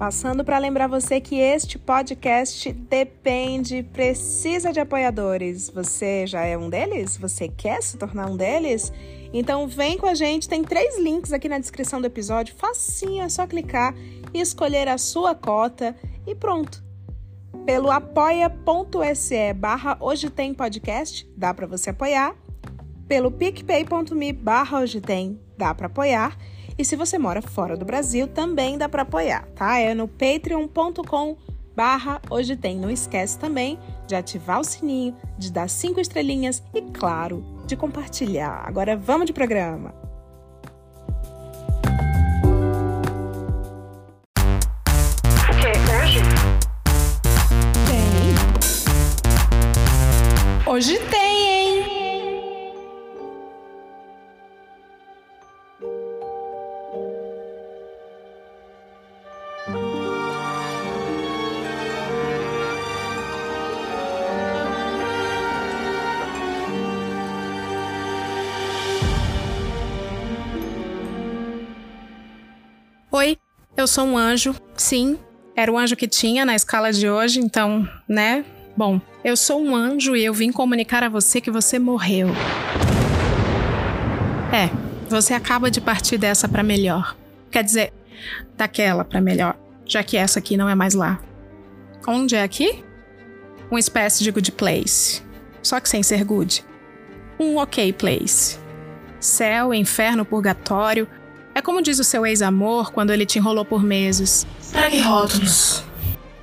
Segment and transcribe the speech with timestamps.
[0.00, 5.68] Passando para lembrar você que este podcast depende, precisa de apoiadores.
[5.68, 7.18] Você já é um deles?
[7.18, 8.90] Você quer se tornar um deles?
[9.30, 13.28] Então vem com a gente, tem três links aqui na descrição do episódio, facinho, é
[13.28, 13.94] só clicar
[14.32, 15.94] e escolher a sua cota
[16.26, 16.82] e pronto.
[17.66, 22.34] Pelo apoia.se barra hoje tem podcast, dá para você apoiar.
[23.06, 26.38] Pelo picpay.me barra hoje tem, dá para apoiar.
[26.80, 29.78] E se você mora fora do Brasil, também dá para apoiar, tá?
[29.78, 31.36] É no patreon.com
[31.76, 32.78] barra hoje tem.
[32.78, 38.66] Não esquece também de ativar o sininho, de dar cinco estrelinhas e, claro, de compartilhar.
[38.66, 39.94] Agora vamos de programa.
[50.66, 50.98] Hoje?
[51.10, 51.29] Tem.
[73.80, 74.54] Eu sou um anjo.
[74.76, 75.18] Sim,
[75.56, 78.44] era o anjo que tinha na escala de hoje, então, né?
[78.76, 82.28] Bom, eu sou um anjo e eu vim comunicar a você que você morreu.
[84.52, 84.70] É,
[85.08, 87.16] você acaba de partir dessa pra melhor.
[87.50, 87.92] Quer dizer,
[88.56, 91.20] daquela pra melhor, já que essa aqui não é mais lá.
[92.06, 92.84] Onde é aqui?
[93.70, 95.22] Uma espécie de good place.
[95.62, 96.64] Só que sem ser good.
[97.38, 98.58] Um ok place.
[99.18, 101.06] Céu, inferno, purgatório,
[101.54, 104.46] é como diz o seu ex-amor quando ele te enrolou por meses.
[104.72, 105.84] Pra que rótulos?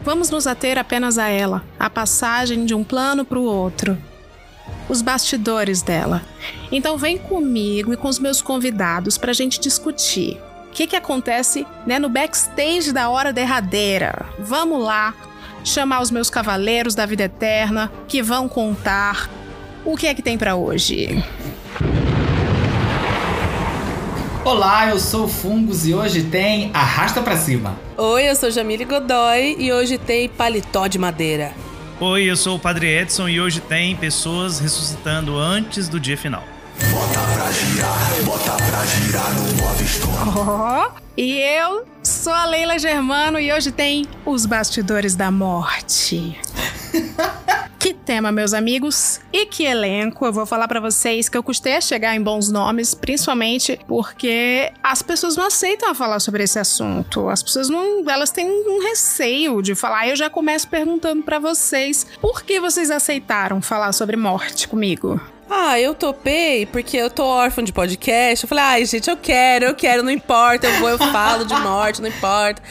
[0.01, 3.97] Vamos nos ater apenas a ela, a passagem de um plano para o outro.
[4.87, 6.21] Os bastidores dela.
[6.71, 10.39] Então vem comigo e com os meus convidados pra gente discutir.
[10.67, 14.25] O que, que acontece né, no backstage da hora derradeira?
[14.39, 15.13] Vamos lá
[15.63, 19.29] chamar os meus cavaleiros da vida eterna que vão contar
[19.83, 21.23] o que é que tem para hoje.
[24.47, 27.77] Olá, eu sou o Fungos e hoje tem Arrasta Pra Cima.
[27.97, 31.51] Oi, eu sou Jamile Godoy e hoje tem paletó de madeira.
[31.99, 36.45] Oi, eu sou o Padre Edson e hoje tem pessoas ressuscitando antes do dia final.
[40.33, 46.39] Oh, e eu sou a Leila Germano e hoje tem Os Bastidores da Morte.
[47.77, 50.25] que tema, meus amigos, e que elenco.
[50.25, 54.71] Eu vou falar pra vocês que eu custei a chegar em bons nomes, principalmente porque
[54.83, 57.29] as pessoas não aceitam falar sobre esse assunto.
[57.29, 60.07] As pessoas não, elas têm um receio de falar.
[60.07, 65.19] Eu já começo perguntando pra vocês, por que vocês aceitaram falar sobre morte comigo?
[65.49, 68.43] Ah, eu topei porque eu tô órfã de podcast.
[68.43, 71.55] Eu falei, ai, gente, eu quero, eu quero, não importa, eu vou, eu falo de
[71.55, 72.61] morte, não importa.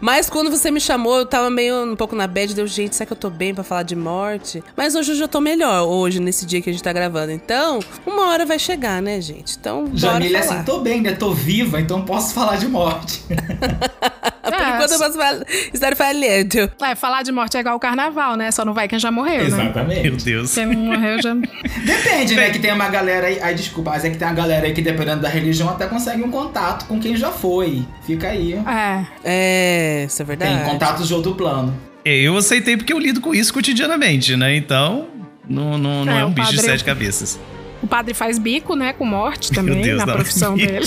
[0.00, 3.06] Mas quando você me chamou, eu tava meio um pouco na bad, deu, gente, será
[3.06, 4.62] que eu tô bem pra falar de morte?
[4.76, 7.32] Mas hoje eu já tô melhor, hoje, nesse dia que a gente tá gravando.
[7.32, 9.56] Então, uma hora vai chegar, né, gente?
[9.56, 10.44] Então, Jamile, falar.
[10.56, 11.12] assim, tô bem, né?
[11.12, 13.22] Tô viva, então posso falar de morte.
[14.50, 16.70] Por enquanto eu posso falar, estar falhando.
[16.82, 18.50] É, falar de morte é igual o carnaval, né?
[18.50, 19.46] Só não vai quem já morreu, né?
[19.46, 20.02] Exatamente.
[20.02, 20.54] Meu Deus.
[20.54, 21.34] Quem não morreu já.
[21.84, 22.50] Depende, né?
[22.50, 23.38] Que tem uma galera aí.
[23.40, 26.22] Ai, desculpa, mas é que tem uma galera aí que, dependendo da religião, até consegue
[26.22, 27.84] um contato com quem já foi.
[28.06, 28.54] Fica aí.
[28.54, 29.06] É.
[29.24, 30.56] É, isso é verdade.
[30.56, 31.74] Tem contatos de outro plano.
[32.04, 34.54] Eu aceitei porque eu lido com isso cotidianamente, né?
[34.54, 35.08] Então,
[35.48, 37.38] não, não, não É, é, um bicho de sete cabeças.
[37.84, 38.94] O padre faz bico, né?
[38.94, 40.14] Com morte também, Deus, na não.
[40.14, 40.86] profissão dele.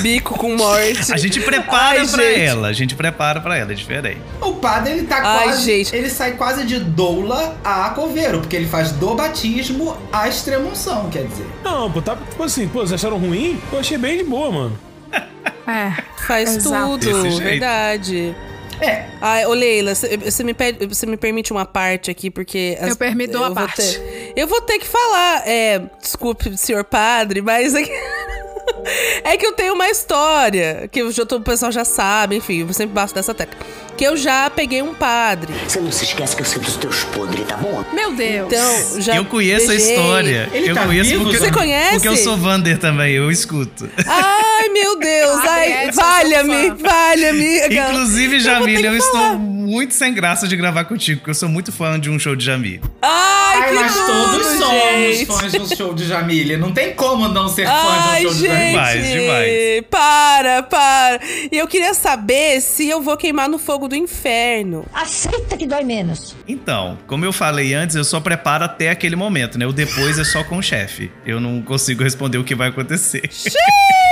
[0.00, 1.12] Bico com morte.
[1.12, 2.40] A gente prepara Ai, pra gente.
[2.40, 4.20] ela, a gente prepara pra ela, é diferente.
[4.40, 5.64] O padre, ele tá Ai, quase.
[5.64, 5.94] gente.
[5.94, 11.26] Ele sai quase de doula a coveiro, porque ele faz do batismo a extremunção, quer
[11.26, 11.46] dizer.
[11.62, 13.60] Não, pô, tá tipo assim, pô, vocês acharam ruim?
[13.72, 14.78] Eu achei bem de boa, mano.
[15.64, 15.92] É.
[16.26, 16.98] Faz Exato.
[16.98, 18.34] Tudo, verdade.
[18.80, 22.76] É, Ai, ô Leila, você me, pede- você me permite uma parte aqui, porque...
[22.80, 23.76] Eu permito a vou parte.
[23.76, 25.82] ter- eu vou ter que falar, é...
[26.00, 27.74] Desculpe, senhor padre, mas...
[27.74, 27.92] É que,
[29.24, 32.60] é que eu tenho uma história, que eu já tô- o pessoal já sabe, enfim,
[32.62, 33.58] eu sempre bato dessa tecla.
[33.96, 35.52] Que eu já peguei um padre.
[35.68, 37.84] Você não se esquece que eu sei dos teus podres, tá bom?
[37.92, 38.46] Meu Deus.
[38.52, 39.88] Então, já eu conheço beijei.
[39.88, 40.48] a história.
[40.52, 41.24] Ele eu tá conheço vivo?
[41.24, 41.92] porque, Você conhece?
[41.92, 43.88] porque eu sou Vander também, eu escuto.
[44.06, 47.58] Ai, meu Deus, Padre ai, sou valha-me, valha-me.
[47.68, 48.40] Inclusive, Eu
[48.80, 49.24] que eu falar.
[49.34, 49.38] estou
[49.72, 52.44] muito sem graça de gravar contigo, porque eu sou muito fã de um show de
[52.44, 52.82] Jamile.
[53.00, 55.26] Ai, Ai, que nós tudo, todos somos gente.
[55.26, 56.58] fãs do show de Jamília.
[56.58, 58.70] Não tem como não ser fã Ai, de um show de gente, Jamília.
[58.70, 59.84] Demais, demais.
[59.90, 61.20] para, para.
[61.50, 64.84] E eu queria saber se eu vou queimar no fogo do inferno.
[64.92, 66.36] Aceita que dói menos.
[66.46, 69.66] Então, como eu falei antes, eu só preparo até aquele momento, né?
[69.66, 71.10] O depois é só com o chefe.
[71.24, 73.22] Eu não consigo responder o que vai acontecer.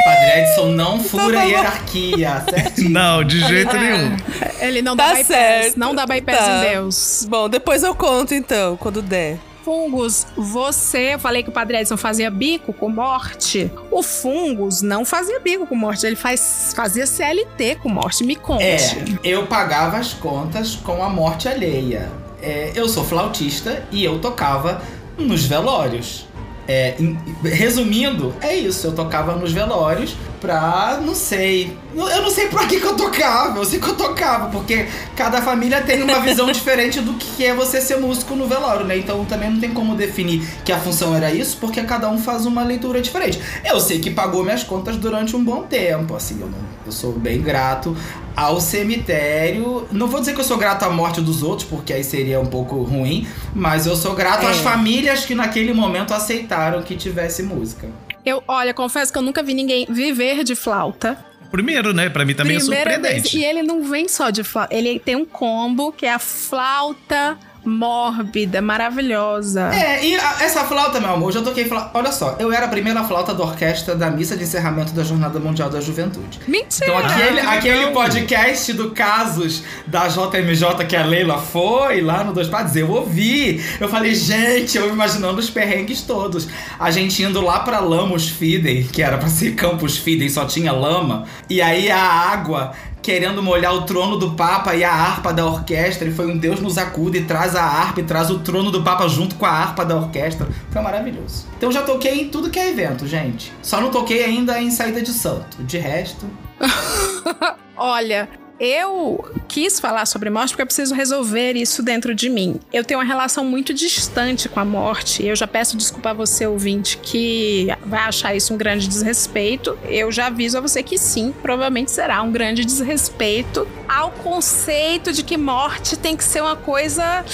[0.05, 2.83] Padre Edson não fura a hierarquia, certo?
[2.89, 4.17] Não, de jeito nenhum.
[4.61, 5.27] Ele não dá Tá bypass.
[5.27, 5.77] certo.
[5.79, 6.57] Não dá bypass Tá.
[6.67, 7.27] em Deus.
[7.29, 9.39] Bom, depois eu conto então, quando der.
[9.65, 13.71] Fungos, você, eu falei que o Padre Edson fazia bico com morte.
[13.91, 18.25] O Fungos não fazia bico com morte, ele faz, fazia CLT com morte.
[18.25, 18.65] Me conte.
[18.65, 22.11] É, eu pagava as contas com a morte alheia.
[22.43, 24.81] É, eu sou flautista e eu tocava
[25.19, 26.27] nos velórios.
[26.73, 28.87] É, em- resumindo, é isso.
[28.87, 30.99] Eu tocava nos velórios pra.
[31.05, 31.77] não sei.
[31.95, 33.59] Eu não sei pra que, que eu tocava.
[33.59, 37.55] Eu sei que eu tocava, porque cada família tem uma visão diferente do que é
[37.55, 38.97] você ser músico no velório, né?
[38.97, 42.47] Então também não tem como definir que a função era isso, porque cada um faz
[42.47, 43.41] uma leitura diferente.
[43.65, 47.13] Eu sei que pagou minhas contas durante um bom tempo, assim, eu, não, eu sou
[47.13, 47.97] bem grato
[48.37, 49.87] ao cemitério.
[49.91, 52.47] Não vou dizer que eu sou grato à morte dos outros, porque aí seria um
[52.47, 54.63] pouco ruim, mas eu sou grato às É.
[54.63, 57.89] famílias que naquele momento aceitaram que tivesse música.
[58.25, 61.17] Eu, olha, confesso que eu nunca vi ninguém viver de flauta.
[61.51, 62.09] Primeiro, né?
[62.09, 63.33] Pra mim também é Primeira surpreendente.
[63.33, 63.35] vez.
[63.35, 67.37] E ele não vem só de flauta, ele tem um combo que é a flauta
[67.65, 69.71] mórbida, maravilhosa.
[69.75, 71.91] É, e a- essa flauta, meu amor, eu já toquei flauta.
[71.99, 75.39] Olha só, eu era a primeira flauta da orquestra da missa de encerramento da Jornada
[75.39, 76.41] Mundial da Juventude.
[76.47, 76.87] Mentira!
[76.91, 82.33] Então aquele, Ah, aquele podcast do Casos da JMJ que a Leila foi lá no
[82.33, 83.63] Dois Padres, eu ouvi.
[83.79, 86.49] Eu falei, gente, eu imaginando os perrengues todos.
[86.79, 90.73] A gente indo lá pra Lamos Fidei, que era pra ser Campus Fidei, só tinha
[90.73, 91.25] lama.
[91.49, 96.09] E aí a água querendo molhar o trono do Papa e a harpa da orquestra.
[96.09, 98.83] E foi um Deus nos acuda e traz a harpa e traz o trono do
[98.83, 100.49] Papa junto com a harpa da orquestra.
[100.71, 101.47] Foi maravilhoso.
[101.57, 103.53] Então já toquei em tudo que é evento, gente.
[103.63, 105.63] Só não toquei ainda em saída de santo.
[105.63, 106.27] De resto.
[107.77, 108.29] Olha,
[108.61, 112.61] eu quis falar sobre morte porque eu preciso resolver isso dentro de mim.
[112.71, 115.27] Eu tenho uma relação muito distante com a morte.
[115.27, 119.79] Eu já peço desculpa a você, ouvinte, que vai achar isso um grande desrespeito.
[119.85, 125.25] Eu já aviso a você que sim, provavelmente será um grande desrespeito ao conceito de
[125.25, 127.25] que morte tem que ser uma coisa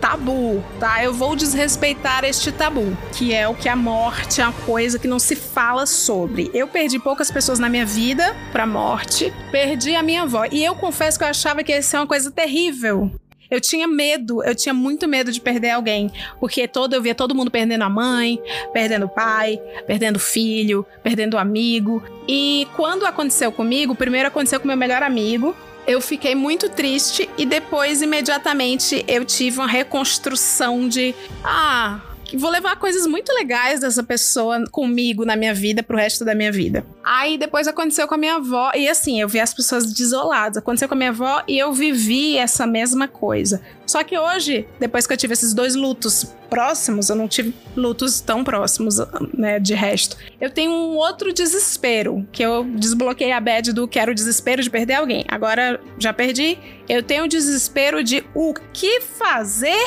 [0.00, 1.02] tabu, tá?
[1.02, 5.08] Eu vou desrespeitar este tabu, que é o que a morte é uma coisa que
[5.08, 6.50] não se fala sobre.
[6.54, 10.44] Eu perdi poucas pessoas na minha vida pra morte, perdi a minha avó.
[10.56, 13.10] E eu confesso que eu achava que ia ser uma coisa terrível.
[13.50, 16.10] Eu tinha medo, eu tinha muito medo de perder alguém,
[16.40, 18.40] porque todo eu via todo mundo perdendo a mãe,
[18.72, 22.02] perdendo o pai, perdendo o filho, perdendo o amigo.
[22.26, 25.54] E quando aconteceu comigo, primeiro aconteceu com meu melhor amigo,
[25.86, 31.14] eu fiquei muito triste e depois, imediatamente, eu tive uma reconstrução de.
[31.44, 32.00] Ah,
[32.34, 36.50] vou levar coisas muito legais dessa pessoa comigo na minha vida pro resto da minha
[36.50, 36.84] vida.
[37.04, 40.58] Aí depois aconteceu com a minha avó, e assim, eu vi as pessoas desoladas.
[40.58, 43.60] Aconteceu com a minha avó e eu vivi essa mesma coisa.
[43.86, 48.20] Só que hoje, depois que eu tive esses dois lutos próximos, eu não tive lutos
[48.20, 48.96] tão próximos,
[49.32, 50.16] né, de resto.
[50.40, 54.94] Eu tenho um outro desespero, que eu desbloqueei a bad do quero desespero de perder
[54.94, 55.24] alguém.
[55.28, 56.58] Agora já perdi.
[56.88, 59.84] Eu tenho o desespero de o que fazer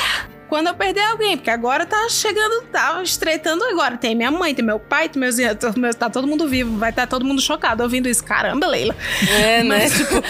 [0.50, 3.98] quando eu perder alguém, porque agora tá chegando, tá estreitando agora.
[3.98, 5.36] Tem minha mãe, tem meu pai, tem meus,
[5.78, 8.24] meus tá todo mundo vivo, vai estar todo mundo chocado ouvindo isso.
[8.24, 8.96] Caramba, Leila.
[9.30, 9.78] É, né?
[9.84, 10.22] Mas- tipo,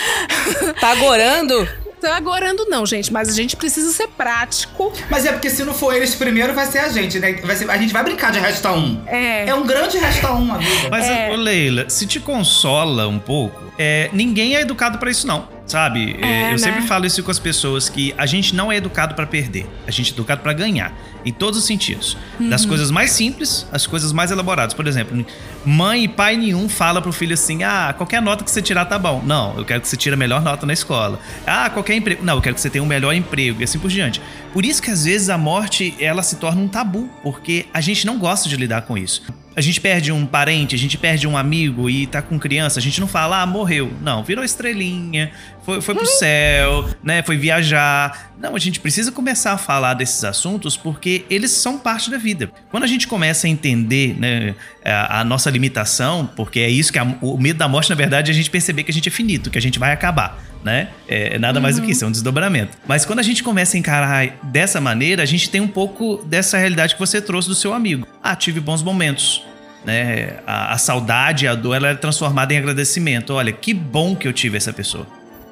[0.80, 1.68] tá agorando?
[2.00, 4.94] Então, agorando não, gente, mas a gente precisa ser prático.
[5.10, 7.34] Mas é porque se não for eles primeiro, vai ser a gente, né?
[7.44, 9.04] Vai ser- a gente vai brincar de resta um.
[9.06, 9.50] É.
[9.50, 10.88] É um grande resta um a vida.
[10.90, 11.30] Mas, É.
[11.30, 15.46] ô, Leila, se te consola um pouco, é, ninguém é educado pra isso, não.
[15.70, 16.18] Sabe?
[16.22, 16.58] É, É, eu né?
[16.58, 19.66] sempre falo isso com as pessoas que a gente não é educado pra perder.
[19.88, 20.92] A gente é educado pra ganhar.
[21.26, 22.18] Em todos os sentidos.
[22.40, 22.70] Das Uhum.
[22.70, 24.74] coisas mais simples às coisas mais elaboradas.
[24.74, 25.24] Por exemplo,
[25.66, 28.98] mãe e pai nenhum fala pro filho assim: ah, qualquer nota que você tirar tá
[28.98, 29.22] bom.
[29.26, 31.20] Não, eu quero que você tire a melhor nota na escola.
[31.46, 32.24] Ah, qualquer emprego.
[32.24, 34.22] Não, eu quero que você tenha um melhor emprego e assim por diante.
[34.54, 38.08] Por isso que às vezes a morte ela se torna um tabu, porque a gente
[38.08, 39.22] não gosta de lidar com isso.
[39.56, 42.82] A gente perde um parente, a gente perde um amigo e tá com criança, a
[42.82, 43.92] gente não fala, ah, morreu.
[44.02, 45.32] Não, virou estrelinha,
[45.70, 47.22] foi, foi pro céu, né?
[47.22, 48.32] Foi viajar.
[48.40, 52.50] Não, a gente precisa começar a falar desses assuntos porque eles são parte da vida.
[52.72, 56.98] Quando a gente começa a entender né, a, a nossa limitação, porque é isso que
[56.98, 59.12] a- o medo da morte, na verdade, é a gente perceber que a gente é
[59.12, 60.90] finito, que a gente vai acabar, né?
[61.08, 62.78] É, é nada mais do que isso, é um desdobramento.
[62.88, 66.58] Mas quando a gente começa a encarar dessa maneira, a gente tem um pouco dessa
[66.58, 68.08] realidade que você trouxe do seu amigo.
[68.24, 69.44] Ah, tive bons momentos
[69.86, 70.40] né?
[70.46, 73.34] A, a saudade, a dor, ela é transformada em agradecimento.
[73.34, 75.08] Olha, que bom que eu tive essa pessoa.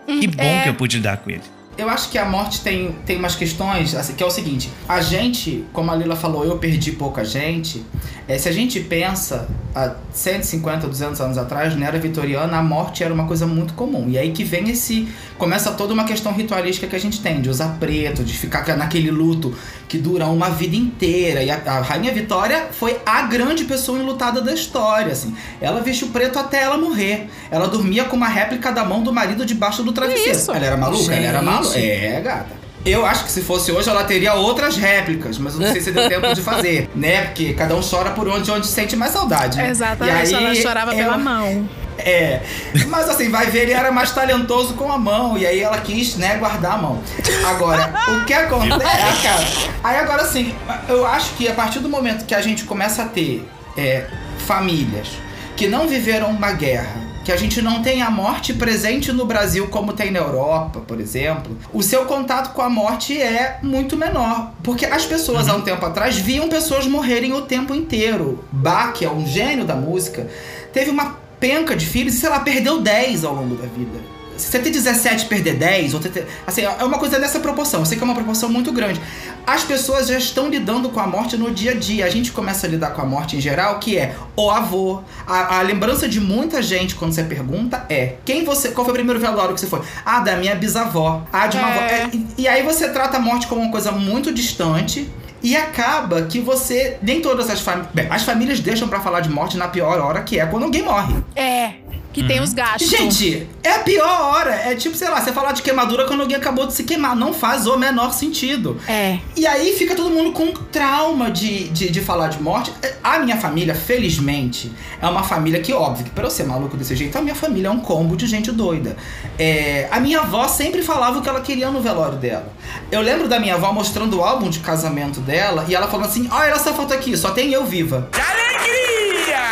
[0.08, 0.64] Que bom é.
[0.64, 1.44] que eu pude lidar com ele.
[1.78, 5.00] Eu acho que a morte tem, tem umas questões, assim, que é o seguinte: a
[5.00, 7.86] gente, como a Lila falou, eu perdi pouca gente.
[8.28, 13.04] É, se a gente pensa há 150, 200 anos atrás, na era vitoriana, a morte
[13.04, 14.10] era uma coisa muito comum.
[14.10, 15.08] E aí que vem esse.
[15.38, 19.12] Começa toda uma questão ritualística que a gente tem, de usar preto, de ficar naquele
[19.12, 19.56] luto
[19.88, 21.42] que duram uma vida inteira.
[21.44, 25.36] E a, a Rainha Vitória foi a grande pessoa enlutada da história, assim.
[25.62, 27.30] Ela vestiu preto até ela morrer.
[27.50, 30.38] Ela dormia com uma réplica da mão do marido debaixo do travesseiro.
[30.38, 30.52] Isso.
[30.52, 31.14] Ela era maluca?
[31.14, 31.46] Ela era Gente.
[31.46, 31.80] maluca.
[31.80, 32.58] É, gata.
[32.86, 35.92] Eu acho que se fosse hoje ela teria outras réplicas, mas eu não sei se
[35.92, 37.24] deu tempo de fazer, né?
[37.26, 39.58] Porque cada um chora por onde, onde sente mais saudade.
[39.58, 39.70] né?
[39.70, 41.68] Exatamente, E aí, ela chorava ela- pela mão.
[41.98, 42.42] É,
[42.88, 46.16] mas assim, vai ver, ele era mais talentoso com a mão, e aí ela quis,
[46.16, 47.02] né, guardar a mão.
[47.46, 49.46] Agora, o que acontece, cara?
[49.84, 50.54] Aí agora assim,
[50.88, 54.06] eu acho que a partir do momento que a gente começa a ter é,
[54.40, 55.10] famílias
[55.56, 59.68] que não viveram uma guerra, que a gente não tem a morte presente no Brasil
[59.68, 64.54] como tem na Europa, por exemplo, o seu contato com a morte é muito menor.
[64.64, 68.46] Porque as pessoas, há um tempo atrás, viam pessoas morrerem o tempo inteiro.
[68.50, 70.26] Bach, que é um gênio da música,
[70.72, 74.18] teve uma penca de filhos e, sei lá, perdeu 10 ao longo da vida.
[74.38, 77.80] Se você ter 17 e perder 10, ou ter, assim, é uma coisa dessa proporção.
[77.80, 79.02] Eu sei que é uma proporção muito grande.
[79.46, 82.06] As pessoas já estão lidando com a morte no dia a dia.
[82.06, 85.02] A gente começa a lidar com a morte em geral, que é o avô.
[85.26, 88.70] A, a lembrança de muita gente quando você pergunta é: quem você.
[88.70, 89.82] Qual foi o primeiro velório que você foi?
[90.06, 91.24] Ah, da minha bisavó.
[91.34, 91.80] Ah, de uma avó.
[91.80, 92.04] É.
[92.04, 95.10] É, e, e aí você trata a morte como uma coisa muito distante.
[95.42, 96.98] E acaba que você.
[97.02, 97.94] Nem todas as famílias.
[97.94, 100.84] Bem, as famílias deixam pra falar de morte na pior hora, que é quando alguém
[100.84, 101.16] morre.
[101.36, 101.74] É,
[102.18, 102.90] que tem os gastos.
[102.90, 104.52] Gente, é a pior hora.
[104.52, 107.16] É tipo, sei lá, você falar de queimadura quando alguém acabou de se queimar.
[107.16, 108.80] Não faz o menor sentido.
[108.88, 109.20] É.
[109.36, 112.74] E aí fica todo mundo com trauma de, de, de falar de morte.
[113.04, 116.96] A minha família, felizmente, é uma família que, óbvio, que pra eu ser maluco desse
[116.96, 118.98] jeito, a minha família é um combo de gente doida.
[119.38, 122.52] É, a minha avó sempre falava o que ela queria no velório dela.
[122.92, 126.28] Eu lembro da minha avó mostrando o álbum de casamento dela e ela falando assim:
[126.32, 128.10] olha essa foto aqui, só tem eu viva.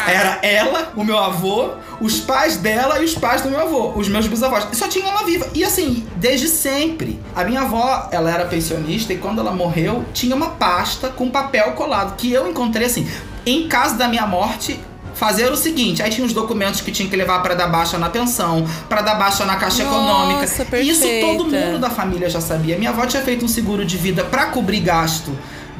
[0.07, 4.07] Era ela, o meu avô, os pais dela e os pais do meu avô, os
[4.07, 4.67] meus bisavós.
[4.71, 5.47] E só tinha ela viva.
[5.53, 7.19] E assim, desde sempre.
[7.35, 11.71] A minha avó, ela era pensionista e quando ela morreu, tinha uma pasta com papel
[11.73, 13.07] colado que eu encontrei assim,
[13.45, 14.79] em caso da minha morte.
[15.15, 18.09] Fazer o seguinte, aí tinha os documentos que tinha que levar pra dar baixa na
[18.09, 20.43] pensão, pra dar baixa na caixa Nossa, econômica.
[20.43, 21.25] Isso perfeita.
[21.25, 22.77] todo mundo da família já sabia.
[22.77, 25.31] Minha avó tinha feito um seguro de vida pra cobrir gasto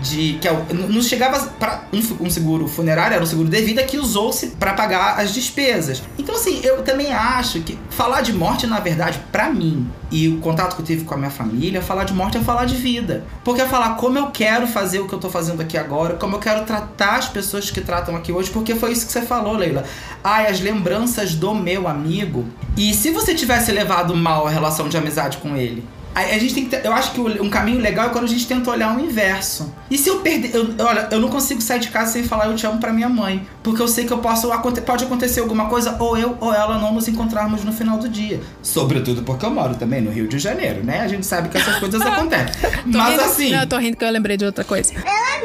[0.06, 3.84] de que é não chegava para um, um seguro funerário era um seguro de vida
[3.84, 6.04] que usou-se para pagar as despesas.
[6.18, 10.38] Então assim, eu também acho que falar de morte na verdade pra mim e o
[10.38, 13.24] contato que eu tive com a minha família, falar de morte é falar de vida.
[13.44, 16.36] Porque é falar como eu quero fazer o que eu tô fazendo aqui agora, como
[16.36, 19.54] eu quero tratar as pessoas que tratam aqui hoje, porque foi isso que você falou,
[19.58, 19.84] Leila.
[20.24, 22.46] Ai, as lembranças do meu amigo.
[22.78, 25.84] E se você tivesse levado mal a relação de amizade com ele?
[26.16, 28.48] A, a gente tem que eu acho que um caminho legal é quando a gente
[28.48, 29.74] tenta olhar o inverso.
[29.92, 32.56] E se eu perder, eu, olha, eu não consigo sair de casa sem falar eu
[32.56, 34.50] te amo pra minha mãe, porque eu sei que eu posso
[34.86, 38.40] pode acontecer alguma coisa ou eu ou ela não nos encontrarmos no final do dia.
[38.64, 41.02] Sobretudo porque eu moro também no Rio de Janeiro, né?
[41.02, 42.56] A gente sabe que essas coisas acontecem.
[42.86, 44.94] Mas rindo- assim, Não, eu tô rindo que eu lembrei de outra coisa.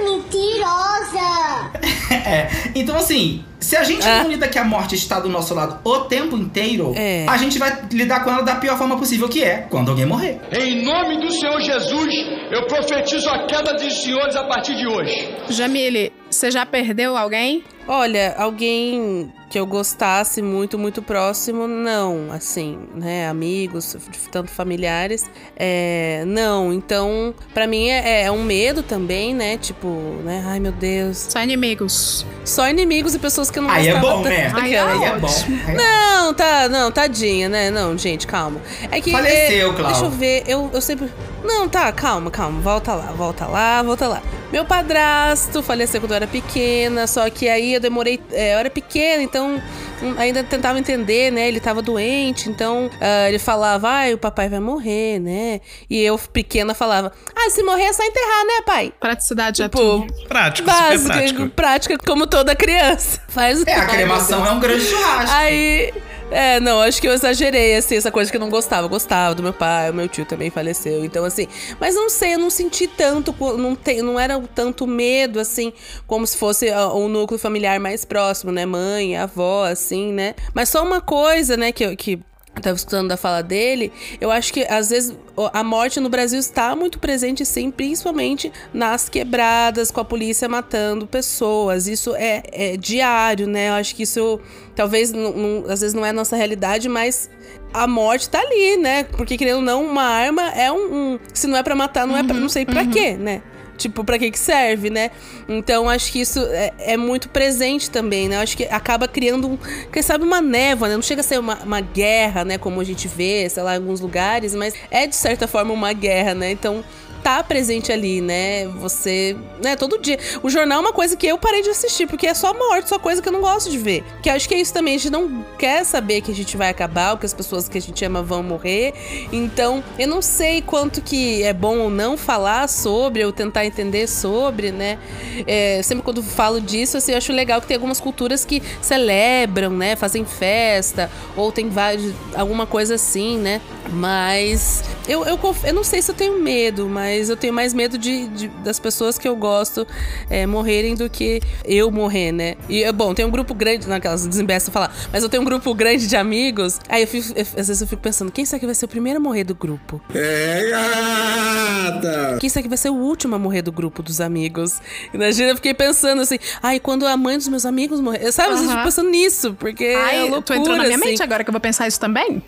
[0.03, 1.71] Mentirosa!
[2.11, 4.23] É, então assim, se a gente Ah.
[4.25, 7.27] não lida que a morte está do nosso lado o tempo inteiro, É.
[7.29, 10.41] a gente vai lidar com ela da pior forma possível, que é quando alguém morrer.
[10.53, 12.15] Em nome do Senhor Jesus,
[12.51, 15.29] eu profetizo a queda dos senhores a partir de hoje.
[15.51, 17.65] Jamile, você já perdeu alguém?
[17.89, 23.29] Olha, alguém que eu gostasse muito, muito próximo, não, assim, né?
[23.29, 23.97] Amigos,
[24.31, 26.73] tanto familiares, é, não.
[26.73, 29.57] Então, pra mim é, é um medo também, né?
[29.57, 29.89] Tipo,
[30.23, 30.45] né?
[30.47, 31.27] Ai, meu Deus.
[31.29, 32.25] Só inimigos.
[32.45, 34.53] Só inimigos e pessoas que eu não Aí é bom, né?
[34.55, 35.27] Aí é bom.
[35.67, 37.71] Aí é Não, tá, não, tadinha, né?
[37.71, 38.61] Não, gente, calma.
[38.89, 39.11] É que.
[39.11, 39.91] Faleceu, é, Clau.
[39.91, 41.11] Deixa eu ver, eu, eu sempre.
[41.43, 42.61] Não, tá, calma, calma.
[42.61, 44.23] Volta lá, volta lá, volta lá.
[44.53, 48.21] Meu padrasto faleceu quando eu era pequena, só que aí eu demorei.
[48.33, 49.61] é, eu era pequena, então
[50.03, 51.49] hum, ainda tentava entender, né?
[51.49, 55.61] Ele tava doente, então ah, ele falava, ai, o papai vai morrer, né?
[55.89, 58.93] E eu, pequena, falava, ah, se morrer é só enterrar, né, pai?
[59.01, 60.29] Praticidade é Tipo, tudo.
[60.29, 61.49] Prático, super básica, prático.
[61.51, 63.21] prática como toda criança.
[63.29, 65.35] Faz É, a cremação é um grande churrasco.
[65.37, 65.93] Aí.
[66.31, 68.85] É, não, acho que eu exagerei, assim, essa coisa que eu não gostava.
[68.85, 71.05] Eu gostava do meu pai, o meu tio também faleceu.
[71.05, 71.49] Então, assim.
[71.81, 75.73] Mas não sei, eu não senti tanto, não, tem, não era tanto medo, assim,
[76.07, 78.65] como se fosse ah, um núcleo familiar mais próximo, né?
[78.65, 80.35] Mãe, avó, assim, né?
[80.55, 82.21] Mas só uma coisa, né, que, que
[82.57, 85.17] eu tava escutando da fala dele, eu acho que às vezes
[85.53, 91.07] a morte no Brasil está muito presente, sim, principalmente nas quebradas, com a polícia matando
[91.07, 91.87] pessoas.
[91.87, 93.69] Isso é, é diário, né?
[93.71, 94.41] Eu acho que isso
[94.75, 97.31] talvez não- às vezes não é a nossa realidade, mas
[97.73, 99.05] a morte tá ali, né?
[99.05, 100.95] Porque querendo ou não, uma arma é um.
[101.15, 103.43] um- se não é pra matar, não é pra, não sei pra quê, né?
[103.81, 105.11] Tipo, pra que que serve, né?
[105.49, 108.37] Então, acho que isso é, é muito presente também, né?
[108.37, 109.59] Acho que acaba criando, um,
[109.91, 110.95] quem sabe, uma névoa, né?
[110.97, 112.59] Não chega a ser uma, uma guerra, né?
[112.59, 115.95] Como a gente vê, sei lá, em alguns lugares, mas é, de certa forma, uma
[115.95, 116.51] guerra, né?
[116.51, 116.85] Então,
[117.23, 118.67] tá presente ali, né?
[118.67, 120.19] Você, né, todo dia.
[120.43, 122.99] O jornal é uma coisa que eu parei de assistir, porque é só morte, só
[122.99, 124.05] coisa que eu não gosto de ver.
[124.23, 126.69] Que acho que é isso também, a gente não quer saber que a gente vai
[126.69, 128.95] acabar, ou que as pessoas que a gente ama vão morrer.
[129.33, 134.07] Então, eu não sei quanto que é bom ou não falar sobre, ou tentar entender
[134.07, 134.99] sobre, né?
[135.47, 139.71] É, sempre quando falo disso, assim, eu acho legal que tem algumas culturas que celebram,
[139.71, 139.97] né?
[139.97, 143.61] Fazem festa, ou tem vários, alguma coisa assim, né?
[143.93, 147.99] Mas eu, eu, eu não sei se eu tenho medo, mas eu tenho mais medo
[147.99, 149.87] de, de- das pessoas que eu gosto
[150.29, 152.55] é, morrerem do que eu morrer, né?
[152.69, 155.75] E, é bom, tem um grupo grande, naquelas desembesta falar, mas eu tenho um grupo
[155.75, 158.67] grande de amigos, aí eu fico, eu- às vezes eu fico pensando, quem será que
[158.67, 160.01] vai ser o primeiro a morrer do grupo?
[160.15, 162.39] É, gata!
[162.41, 164.81] Quem será que vai ser o último a morrer do grupo dos amigos?
[165.13, 168.51] Imagina, eu fiquei pensando assim, ai, quando a mãe dos meus amigos morrer, sabe?
[168.51, 168.69] Eu Aham.
[168.71, 171.07] fico pensando nisso, porque é Ai, loucura, tu entrou na minha assim.
[171.09, 172.43] mente agora que eu vou pensar isso também?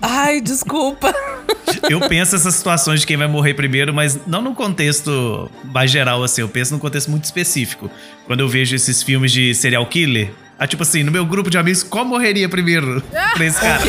[0.00, 1.14] Ai, desculpa.
[1.88, 6.22] Eu penso essas situações de quem vai morrer primeiro, mas não no contexto mais geral,
[6.22, 6.40] assim.
[6.40, 7.90] Eu penso num contexto muito específico.
[8.26, 10.30] Quando eu vejo esses filmes de serial killer.
[10.58, 13.02] Ah, tipo assim, no meu grupo de amigos, qual morreria primeiro
[13.34, 13.82] pra esse cara?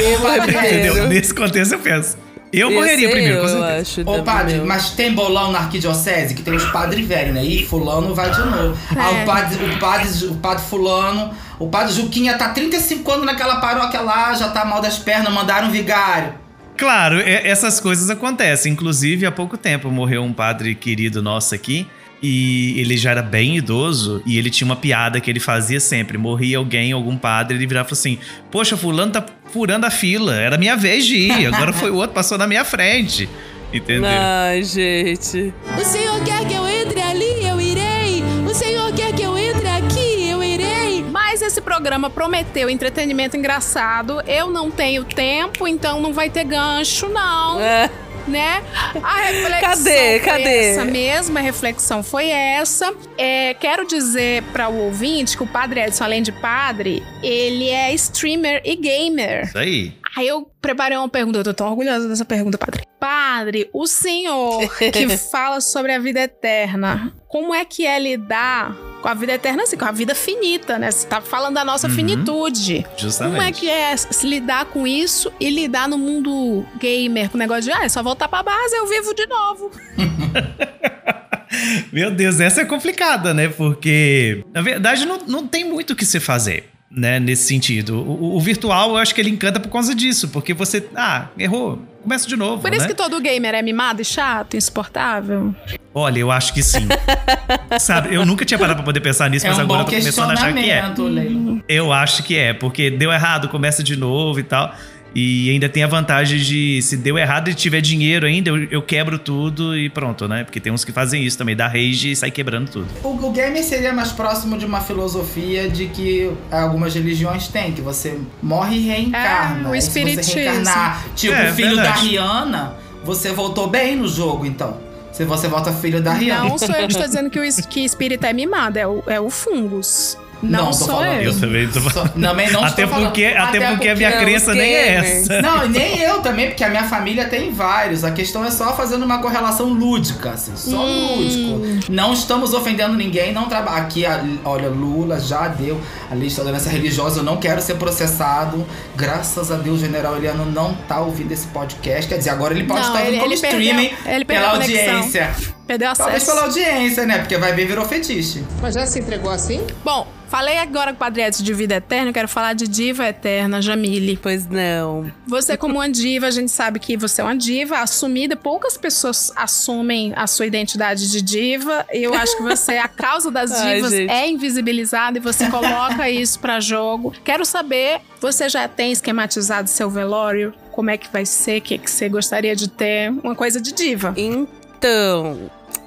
[0.48, 1.08] Entendeu?
[1.08, 2.18] Nesse contexto eu penso.
[2.54, 3.82] Eu Ia morreria primeiro, com eu, certeza.
[3.82, 4.66] acho, Ô, padre, eu.
[4.66, 7.44] mas tem bolão na arquidiocese que tem os padres velhos, né?
[7.44, 8.78] E fulano vai de novo.
[8.96, 9.24] Ah, É.
[9.24, 14.02] o padre, o padre, o padre fulano, o padre Juquinha tá 35 anos naquela paróquia
[14.02, 16.36] lá, já tá mal das pernas, mandaram um vigário.
[16.78, 18.72] Claro, é- essas coisas acontecem.
[18.74, 21.88] Inclusive, há pouco tempo morreu um padre querido nosso aqui.
[22.26, 26.18] E ele já era bem idoso e ele tinha uma piada que ele fazia sempre.
[26.18, 28.18] Morria alguém, algum padre, ele virava e assim:
[28.50, 32.16] Poxa, fulano tá furando a fila, era minha vez de ir, agora foi o outro,
[32.16, 33.28] passou na minha frente.
[33.74, 34.10] Entendeu?
[34.10, 35.54] Ai, gente.
[35.78, 38.24] O Senhor quer que eu entre ali, eu irei.
[38.50, 41.04] O Senhor quer que eu entre aqui, eu irei.
[41.12, 44.22] Mas esse programa prometeu entretenimento engraçado.
[44.28, 47.60] Eu não tenho tempo, então não vai ter gancho, não.
[47.60, 47.90] É.
[48.28, 48.64] Né?
[49.04, 50.20] A reflexão Cadê?
[50.20, 50.66] foi Cadê?
[50.72, 52.94] essa mesma reflexão foi essa.
[53.18, 57.94] É, quero dizer para o ouvinte que o Padre Edson, além de padre, ele é
[57.94, 59.44] streamer e gamer.
[59.44, 59.94] Isso aí.
[60.16, 62.84] Aí eu preparei uma pergunta, eu tô tão orgulhosa dessa pergunta, padre.
[63.00, 64.62] Padre, o senhor
[64.94, 69.64] que fala sobre a vida eterna, como é que é lidar com a vida eterna,
[69.64, 70.90] assim, com a vida finita, né?
[70.90, 71.94] Você tá falando da nossa Uhum.
[71.94, 72.86] finitude.
[72.98, 73.36] Justamente.
[73.36, 77.40] Como é que é se lidar com isso e lidar no mundo gamer, com o
[77.40, 79.72] negócio de, ah, é só voltar pra base, eu vivo de novo.
[81.92, 83.48] Meu Deus, essa é complicada, né?
[83.50, 87.20] Porque, na verdade, não, não tem muito o que se fazer, né?
[87.20, 88.00] Nesse sentido.
[88.02, 90.30] O, o virtual, eu acho que ele encanta por causa disso.
[90.30, 92.78] Porque você, ah, errou, começa de novo, Por né?
[92.78, 95.56] isso que todo gamer é mimado e chato, insuportável.
[95.94, 96.88] Olha, eu acho que sim.
[97.80, 99.92] Sabe, eu nunca tinha parado pra poder pensar nisso, É mas um agora eu tô
[99.92, 100.94] começando a achar que é.
[100.98, 101.64] Leila.
[101.68, 104.74] Eu acho que é, porque deu errado, começa de novo e tal.
[105.16, 108.82] E ainda tem a vantagem de, se deu errado e tiver dinheiro ainda, eu, eu
[108.82, 110.44] quebro tudo e pronto, né?
[110.44, 112.88] Porque tem uns que fazem isso também, dá rage e sai quebrando tudo.
[113.04, 117.82] O, o gamer seria mais próximo de uma filosofia de que algumas religiões têm, que
[117.82, 119.70] você morre e reencarna.
[119.70, 120.34] É, o E se você espiritismo.
[120.40, 121.88] reencarnar, tipo, É, o filho verdade.
[121.90, 122.74] da Rihanna,
[123.04, 124.78] você voltou bem no jogo, então.
[125.12, 126.50] Se você volta filho da Rihanna.
[126.50, 129.20] Não sou eu que estou dizendo que o que espírita é mimado, é o, é
[129.22, 130.18] o fungus.
[130.44, 131.32] Não, Não, sou falando eu.
[131.32, 133.48] Eu também tô Só- também não até estou porque, falando.
[133.50, 135.42] até porque a minha crença nem é essa.
[135.42, 138.04] Não, e nem eu também, porque a minha família tem vários.
[138.04, 141.16] A questão é só fazendo uma correlação lúdica, assim, só Hum.
[141.16, 141.92] lúdico.
[141.92, 143.84] Não estamos ofendendo ninguém, não trabalha.
[143.84, 145.80] Aqui, a- olha, Lula já deu
[146.12, 148.66] a lista da doença religiosa, eu não quero ser processado.
[148.96, 152.08] Graças a Deus, o general Eliano não tá ouvindo esse podcast.
[152.10, 154.62] Quer dizer, agora ele pode Não, estar ouvindo ele- como ele streaming ele perdeu pela
[154.62, 155.30] audiência.
[155.68, 156.36] Perdeu Talvez acesso.
[156.36, 157.20] pela audiência, né?
[157.20, 158.44] Porque vai ver virou fetiche.
[158.62, 159.66] Mas já se entregou assim?
[159.84, 163.08] Bom, falei agora com o Padre Edson de vida eterna, eu quero falar de diva
[163.08, 164.20] eterna, Jamile.
[164.22, 165.10] Pois não.
[165.26, 169.32] Você como uma diva, a gente sabe que você é uma diva assumida, poucas pessoas
[169.36, 171.86] assumem a sua identidade de diva.
[171.92, 174.12] Eu acho que você, a causa das Ai, divas gente.
[174.12, 177.14] é invisibilizada e você coloca isso pra jogo.
[177.24, 180.54] Quero saber, você já tem esquematizado seu velório?
[180.74, 181.60] Como é que vai ser?
[181.60, 183.12] O que, que você gostaria de ter?
[183.24, 184.14] Uma coisa de diva.
[184.18, 184.63] Então.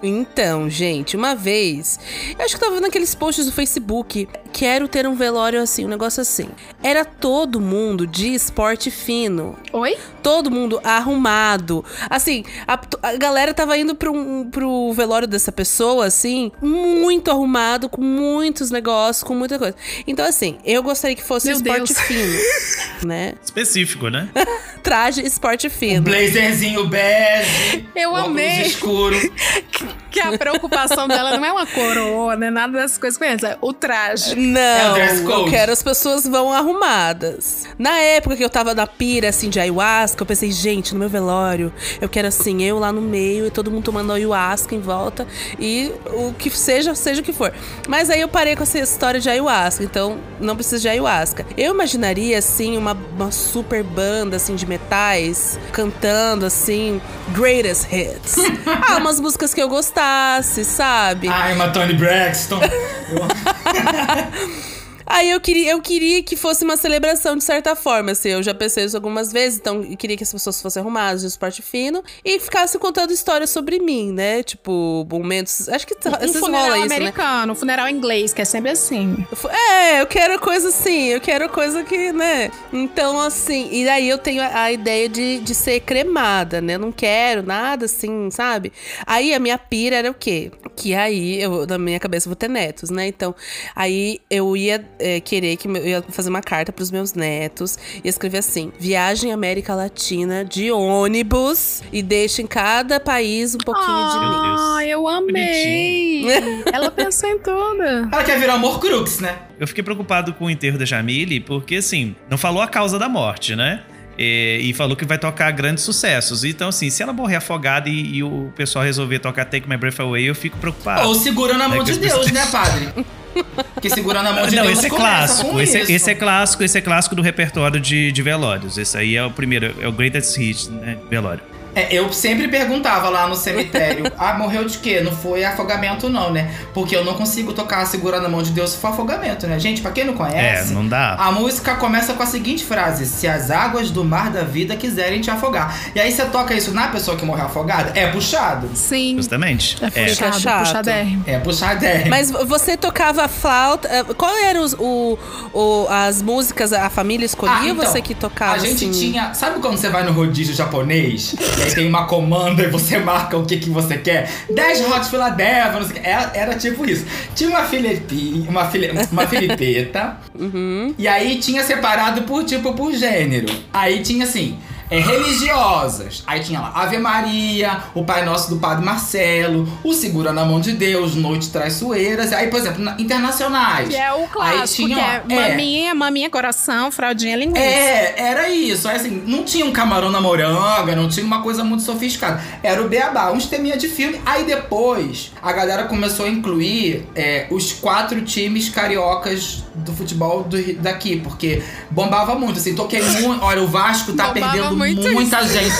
[0.02, 1.98] Então, gente, uma vez,
[2.38, 4.28] eu acho que tava naqueles posts do Facebook.
[4.56, 6.48] Quero ter um velório assim, um negócio assim.
[6.82, 9.54] Era todo mundo de esporte fino.
[9.70, 9.98] Oi?
[10.22, 11.84] Todo mundo arrumado.
[12.08, 18.00] Assim, a, a galera tava indo pro, pro velório dessa pessoa, assim, muito arrumado, com
[18.00, 19.76] muitos negócios, com muita coisa.
[20.06, 22.00] Então, assim, eu gostaria que fosse Meu esporte Deus.
[22.06, 22.38] fino,
[23.06, 23.34] né?
[23.44, 24.26] Específico, né?
[24.82, 26.04] Traje esporte fino.
[26.04, 27.86] Blazerzinho bege.
[27.94, 28.62] Eu amei.
[28.62, 29.16] escuro.
[30.16, 33.18] que a preocupação dela não é uma coroa, não é nada dessas coisas.
[33.18, 33.56] Conhece?
[33.60, 34.34] O traje.
[34.34, 37.66] Não, É eu quero as pessoas vão arrumadas.
[37.78, 41.08] Na época que eu tava na pira, assim, de ayahuasca, eu pensei, gente, no meu
[41.08, 45.26] velório, eu quero assim, eu lá no meio e todo mundo tomando ayahuasca em volta
[45.58, 47.52] e o que seja, seja o que for.
[47.88, 51.46] Mas aí eu parei com essa história de ayahuasca, então não precisa de ayahuasca.
[51.56, 57.00] Eu imaginaria, assim, uma, uma super banda, assim, de metais, cantando, assim,
[57.30, 58.36] greatest hits.
[58.88, 59.68] ah, umas músicas que eu
[60.06, 61.28] gostasse, sabe?
[61.28, 62.60] Ai, uma Tony Braxton.
[65.06, 68.30] Aí eu queria, eu queria que fosse uma celebração de certa forma, assim.
[68.30, 71.28] Eu já pensei isso algumas vezes, então eu queria que as pessoas fossem arrumadas de
[71.28, 74.42] esporte fino e ficassem contando histórias sobre mim, né?
[74.42, 75.68] Tipo, momentos.
[75.68, 76.96] Acho que Um funeral isso, né?
[76.96, 79.16] americano, um funeral inglês, que é sempre assim.
[79.50, 82.50] É, eu quero coisa assim, eu quero coisa que, né?
[82.72, 86.74] Então, assim, e aí eu tenho a, a ideia de, de ser cremada, né?
[86.74, 88.72] Eu não quero nada assim, sabe?
[89.06, 90.50] Aí a minha pira era o quê?
[90.74, 93.06] Que aí, eu, na minha cabeça, eu vou ter netos, né?
[93.06, 93.34] Então,
[93.74, 98.08] aí eu ia é, querer que eu ia fazer uma carta pros meus netos e
[98.08, 104.18] escrever assim: viagem América Latina de ônibus e deixe em cada país um pouquinho de
[104.20, 104.56] mim.
[104.58, 106.24] Ah, eu amei.
[106.72, 107.82] Ela pensou em tudo.
[107.82, 109.36] Ela quer virar amor crux, né?
[109.58, 113.08] Eu fiquei preocupado com o enterro da Jamile, porque assim, não falou a causa da
[113.08, 113.82] morte, né?
[114.18, 116.42] E, e falou que vai tocar grandes sucessos.
[116.42, 120.00] Então, assim, se ela morrer afogada e, e o pessoal resolver tocar Take My Breath
[120.00, 121.06] Away, eu fico preocupado.
[121.06, 122.88] Ou segurando a mão É de Deus, pessoas- né, padre?
[123.74, 125.60] Porque segurando a mão de Não, Deus esse é clássico.
[125.60, 125.92] Esse, isso.
[125.92, 128.78] esse é clássico, esse é clássico do repertório de, de velórios.
[128.78, 130.96] Esse aí é o primeiro, é o greatest hit, né?
[131.10, 131.42] Velório.
[131.76, 135.00] É, eu sempre perguntava lá no cemitério: ah, morreu de quê?
[135.02, 136.50] Não foi afogamento, não, né?
[136.74, 139.58] Porque eu não consigo tocar segurando a mão de Deus se for afogamento, né?
[139.60, 140.72] Gente, pra quem não É, conhece.
[140.72, 141.14] não dá.
[141.16, 145.20] A música começa com a seguinte frase: Se as águas do mar da vida quiserem
[145.20, 145.76] te afogar.
[145.94, 147.92] E aí você toca isso na pessoa que morreu afogada?
[147.94, 148.70] É puxado.
[148.74, 149.16] Sim.
[149.16, 149.76] Justamente.
[149.84, 150.06] É É.
[150.08, 150.58] puxado, chato.
[150.60, 151.24] puxadérrimo.
[151.26, 152.08] É puxadérrimo.
[152.10, 153.86] Mas você tocava flauta.
[153.88, 155.18] eh, Qual eram os, o,
[155.52, 158.54] o- as músicas a família escolhia Ah, ou então, você que tocava?
[158.54, 158.90] A gente assim?
[158.92, 159.34] tinha.
[159.34, 161.34] Sabe quando você vai no rodízio japonês?
[161.74, 164.30] tem uma comanda e você marca o que, que você quer?
[164.50, 166.08] 10 Hot Philadelphia, não sei o que.
[166.08, 167.04] Era, era tipo isso.
[167.34, 170.16] Tinha uma Filipe, uma, fili, uma filipeta.
[170.38, 170.94] Uhum.
[170.98, 173.46] E aí tinha separado por tipo, por gênero.
[173.72, 174.58] Aí tinha assim.
[174.90, 176.22] É, religiosas.
[176.26, 180.60] Aí tinha lá Ave Maria, o Pai Nosso do Padre Marcelo, o Segura na Mão
[180.60, 182.32] de Deus, Noite Traiçoeiras.
[182.32, 183.88] Aí, por exemplo, na- internacionais.
[183.88, 185.50] Que é o Aí clássico, tinha, que é, é.
[185.50, 187.64] maminha, maminha, coração, fraldinha, linguiça.
[187.64, 188.88] É, era isso.
[188.88, 192.42] Aí, assim, não tinha um camarão na moranga, não tinha uma coisa muito sofisticada.
[192.62, 194.20] Era o beabá, uns teminha de filme.
[194.24, 200.56] Aí depois, a galera começou a incluir é, os quatro times cariocas do futebol do
[200.74, 203.42] daqui, porque bombava muito, assim, toquei muito.
[203.44, 205.74] Olha, o Vasco tá Bombava perdendo muito muita gente.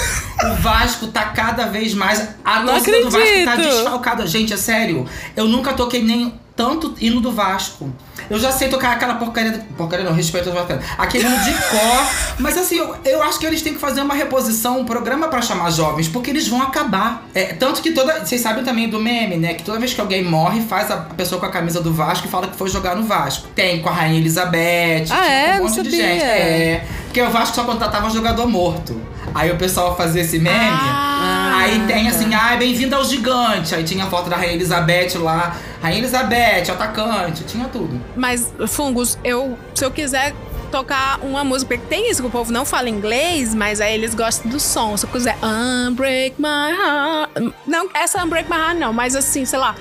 [0.45, 2.29] O Vasco tá cada vez mais.
[2.45, 4.27] A Não torcida do Vasco tá desfalcada.
[4.27, 5.07] Gente, é sério.
[5.35, 7.93] Eu nunca toquei nem tanto hino do Vasco.
[8.31, 9.65] Eu já sei tocar aquela porcaria.
[9.77, 10.85] Porcaria não, respeito aos vascaínos.
[10.97, 12.09] Aquele hino de cor.
[12.39, 15.43] Mas assim, eu, eu acho que eles têm que fazer uma reposição, um programa pra
[15.43, 17.27] chamar jovens, porque eles vão acabar.
[17.35, 18.25] É, tanto que toda.
[18.25, 19.55] Vocês sabem também do meme, né?
[19.55, 22.31] Que toda vez que alguém morre, faz a pessoa com a camisa do Vasco e
[22.31, 23.49] fala que foi jogar no Vasco.
[23.55, 25.07] Tem com a Rainha Elizabeth.
[25.11, 25.61] Ah, tinha é?
[25.61, 26.23] um monte de gente.
[26.23, 26.85] É.
[27.17, 29.01] Porque o Vasco só contratava jogador morto.
[29.35, 30.59] Aí o pessoal fazia esse meme.
[30.59, 33.75] Ah, Aí tem assim, ah, bem-vindo ao gigante.
[33.75, 35.57] Aí tinha a foto da Rainha Elizabeth lá.
[35.81, 37.99] Rainha Elizabeth, atacante, tinha tudo.
[38.15, 40.35] Mas, Fungos, eu, se eu quiser
[40.71, 44.15] tocar uma música, porque tem isso que o povo não fala inglês, mas aí eles
[44.15, 44.95] gostam do som.
[44.95, 47.55] Se eu quiser Unbreak My Heart.
[47.67, 49.75] Não, essa Unbreak My Heart não, mas assim, sei lá,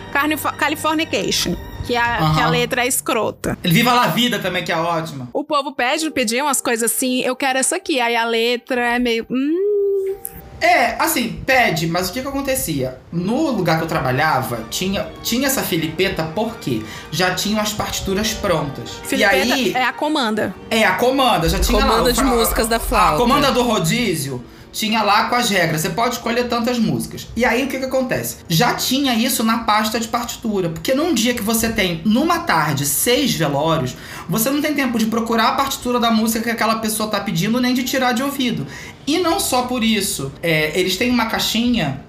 [0.58, 1.58] Californication.
[1.86, 2.36] Que a, Aham.
[2.36, 3.58] que a letra é escrota.
[3.64, 5.28] Ele Viva la Vida também, que é ótima.
[5.34, 8.00] O povo pede, pedir umas coisas assim, eu quero essa aqui.
[8.00, 9.26] Aí a letra é meio.
[9.30, 10.16] Hum,
[10.62, 12.98] É, assim, pede, mas o que que acontecia?
[13.12, 18.90] No lugar que eu trabalhava, tinha, tinha essa filipeta porque já tinham as partituras prontas.
[19.04, 20.56] Filipeta e aí, é a comanda.
[20.70, 21.86] é, a comanda, já tinha lá.
[21.88, 23.16] Comanda o de músicas da flauta.
[23.16, 24.44] A comanda do rodízio
[24.76, 25.82] tinha lá com as regras.
[25.82, 27.28] Você pode escolher tantas músicas.
[27.34, 28.38] E aí o que que acontece?
[28.50, 30.70] Já tinha isso na pasta de partitura.
[30.70, 33.96] Porque num dia que você tem, numa tarde, seis velórios,
[34.28, 37.62] você não tem tempo de procurar a partitura da música que aquela pessoa tá pedindo,
[37.62, 38.68] nem de tirar de ouvido.
[39.08, 40.32] E não só por isso.
[40.44, 42.04] é, eles têm uma caixinha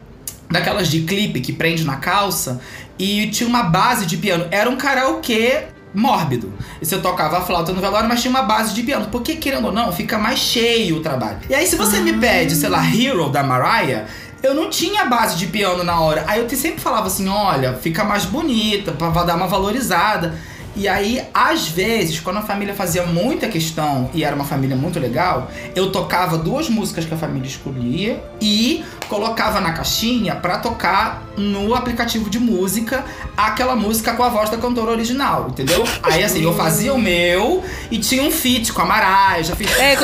[0.50, 2.60] daquelas de clipe que prende na calça
[2.98, 4.46] e tinha uma base de piano.
[4.50, 6.52] Era um karaokê mórbido.
[6.80, 9.08] E você tocava a flauta no velório, mas tinha uma base de piano.
[9.10, 11.38] Porque, querendo ou não, fica mais cheio o trabalho.
[11.48, 14.04] E aí, se você me pede, sei lá, Hero da Mariah.
[14.42, 16.24] Eu não tinha base de piano na hora.
[16.28, 20.38] Aí eu sempre falava assim: olha, fica mais bonita, pra dar uma valorizada.
[20.76, 25.00] E aí, às vezes, quando a família fazia muita questão e era uma família muito
[25.00, 31.22] legal, eu tocava duas músicas que a família escolhia e colocava na caixinha pra tocar
[31.34, 35.82] no aplicativo de música aquela música com a voz da cantora original, entendeu?
[36.02, 39.70] Aí assim, eu fazia o meu e tinha um feat com a Maraia, já fiz
[39.78, 39.96] É,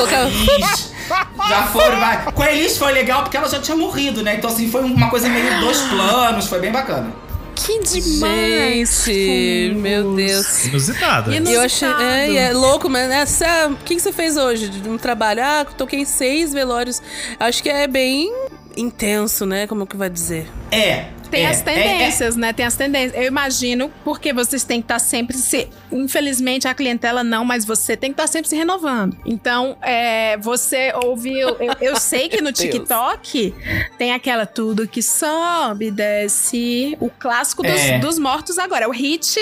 [1.49, 1.99] Já foram.
[2.33, 4.35] Com a Elis foi legal porque ela já tinha morrido, né?
[4.35, 7.11] Então assim, foi uma coisa meio dois planos, foi bem bacana.
[7.55, 9.03] Que demais!
[9.05, 10.65] Gente, meu Deus.
[10.65, 11.31] Inusitado.
[11.31, 11.41] né?
[11.45, 11.87] Eu achei.
[11.87, 13.23] É, é louco, mas né?
[13.47, 15.41] Ah, O que, que você fez hoje de um trabalho?
[15.43, 17.01] Ah, toquei seis velórios.
[17.39, 18.33] Acho que é bem
[18.75, 19.67] intenso, né?
[19.67, 20.47] Como que vai dizer?
[20.71, 21.07] É.
[21.33, 22.53] Tem é, as tendências, né?
[22.53, 23.19] Tem as tendências.
[23.19, 25.67] Eu imagino, porque vocês têm que estar sempre se.
[25.91, 29.17] Infelizmente, a clientela não, mas você tem que estar sempre se renovando.
[29.25, 31.49] Então, é, você ouviu.
[31.49, 32.51] Eu, eu sei que no.
[32.63, 33.53] TikTok
[33.97, 36.95] tem aquela tudo que sobe, desce.
[36.99, 37.97] O clássico dos, É.
[37.97, 38.85] dos mortos agora.
[38.85, 39.35] É o hit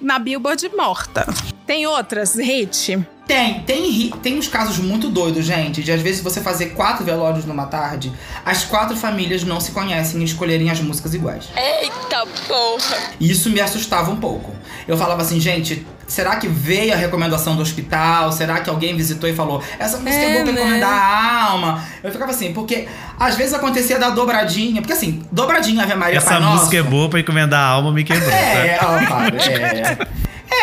[0.00, 1.26] na Billboard morta.
[1.66, 2.98] Tem outras, hit?
[3.28, 7.04] Tem, tem, ri- tem uns casos muito doidos, gente, de às vezes você fazer quatro
[7.04, 8.10] velórios numa tarde,
[8.44, 11.44] as quatro famílias não se conhecem e escolherem as músicas iguais.
[11.54, 12.96] Eita porra!
[13.20, 14.50] E isso me assustava um pouco.
[14.88, 18.32] Eu falava assim, gente, será que veio a recomendação do hospital?
[18.32, 20.60] Será que alguém visitou e falou, essa música é, É, boa pra né?
[20.62, 21.84] encomendar a alma?
[22.02, 22.88] Eu ficava assim, porque
[23.20, 27.20] às vezes acontecia da dobradinha, porque assim, dobradinha Ave Maria Essa música é boa pra
[27.20, 28.30] encomendar a alma, me quebrou.
[28.30, 28.86] é, tá?
[28.88, 29.98] ó, para, é.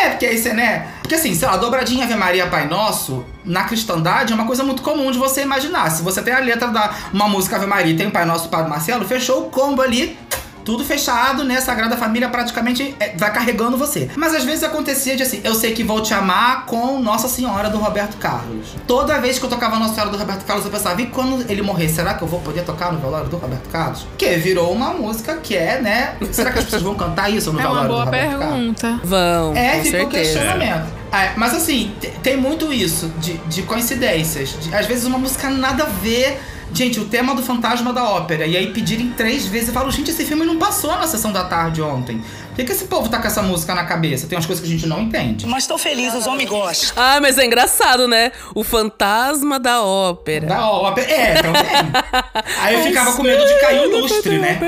[0.02, 0.86] É, porque aí você, né?
[1.00, 4.82] Porque assim, sei lá, dobradinha Ave Maria Pai Nosso, na cristandade, é uma coisa muito
[4.82, 5.88] comum de você imaginar.
[5.90, 8.68] Se você tem a letra da uma música Ave Maria tem o Pai Nosso Padre
[8.68, 10.18] Marcelo, fechou o combo ali.
[10.66, 11.60] Tudo fechado, né?
[11.60, 14.10] Sagrada Família praticamente é, vai carregando você.
[14.16, 17.70] Mas às vezes acontecia de assim, eu sei que vou te amar com Nossa Senhora
[17.70, 18.66] do Roberto Carlos.
[18.86, 21.62] Toda vez que eu tocava Nossa Senhora do Roberto Carlos, eu pensava, e quando ele
[21.62, 24.06] morrer, será que eu vou poder tocar no velório do Roberto Carlos?
[24.18, 26.16] Que virou uma música que é, né?
[26.32, 28.48] Será que as pessoas vão cantar isso no É uma velório do boa Roberto Carlos?
[28.56, 29.00] pergunta.
[29.04, 30.06] Vão, É, o certeza.
[30.10, 30.86] questionamento.
[31.12, 34.56] É, mas assim, te- tem muito isso de, de coincidências.
[34.60, 36.40] De- às vezes uma música nada a ver.
[36.72, 38.46] Gente, o tema do Fantasma da Ópera.
[38.46, 39.68] E aí pedirem três vezes.
[39.68, 42.20] Eu falo, gente, esse filme não passou na sessão da tarde ontem.
[42.56, 44.26] Por que, que esse povo tá com essa música na cabeça?
[44.26, 45.46] Tem umas coisas que a gente não entende.
[45.46, 46.96] Mas tô feliz, os homens gostam.
[46.96, 48.32] Ah, mas é engraçado, né?
[48.54, 50.46] O fantasma da ópera.
[50.46, 51.06] Da ópera.
[51.06, 51.60] É, também.
[52.62, 54.58] aí eu ficava com medo de cair o lustre, né?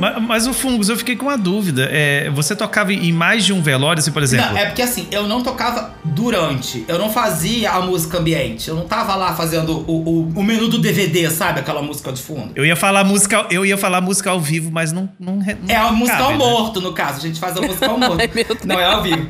[0.00, 1.90] Mas, mas o Fungos, eu fiquei com uma dúvida.
[1.92, 4.46] É, você tocava em mais de um velório, assim, por exemplo?
[4.46, 6.86] Não, é porque assim, eu não tocava durante.
[6.88, 8.66] Eu não fazia a música ambiente.
[8.66, 11.60] Eu não tava lá fazendo o, o, o menu do DVD, sabe?
[11.60, 12.52] Aquela música de fundo.
[12.54, 15.76] Eu ia falar música, eu ia falar música ao vivo, mas não, não, não É
[15.76, 16.61] a música cabe, ao né?
[16.62, 17.18] Morto, no caso.
[17.18, 18.20] A gente faz a música ao morto.
[18.20, 18.60] Ai, meu Deus.
[18.64, 19.28] Não é ao vivo.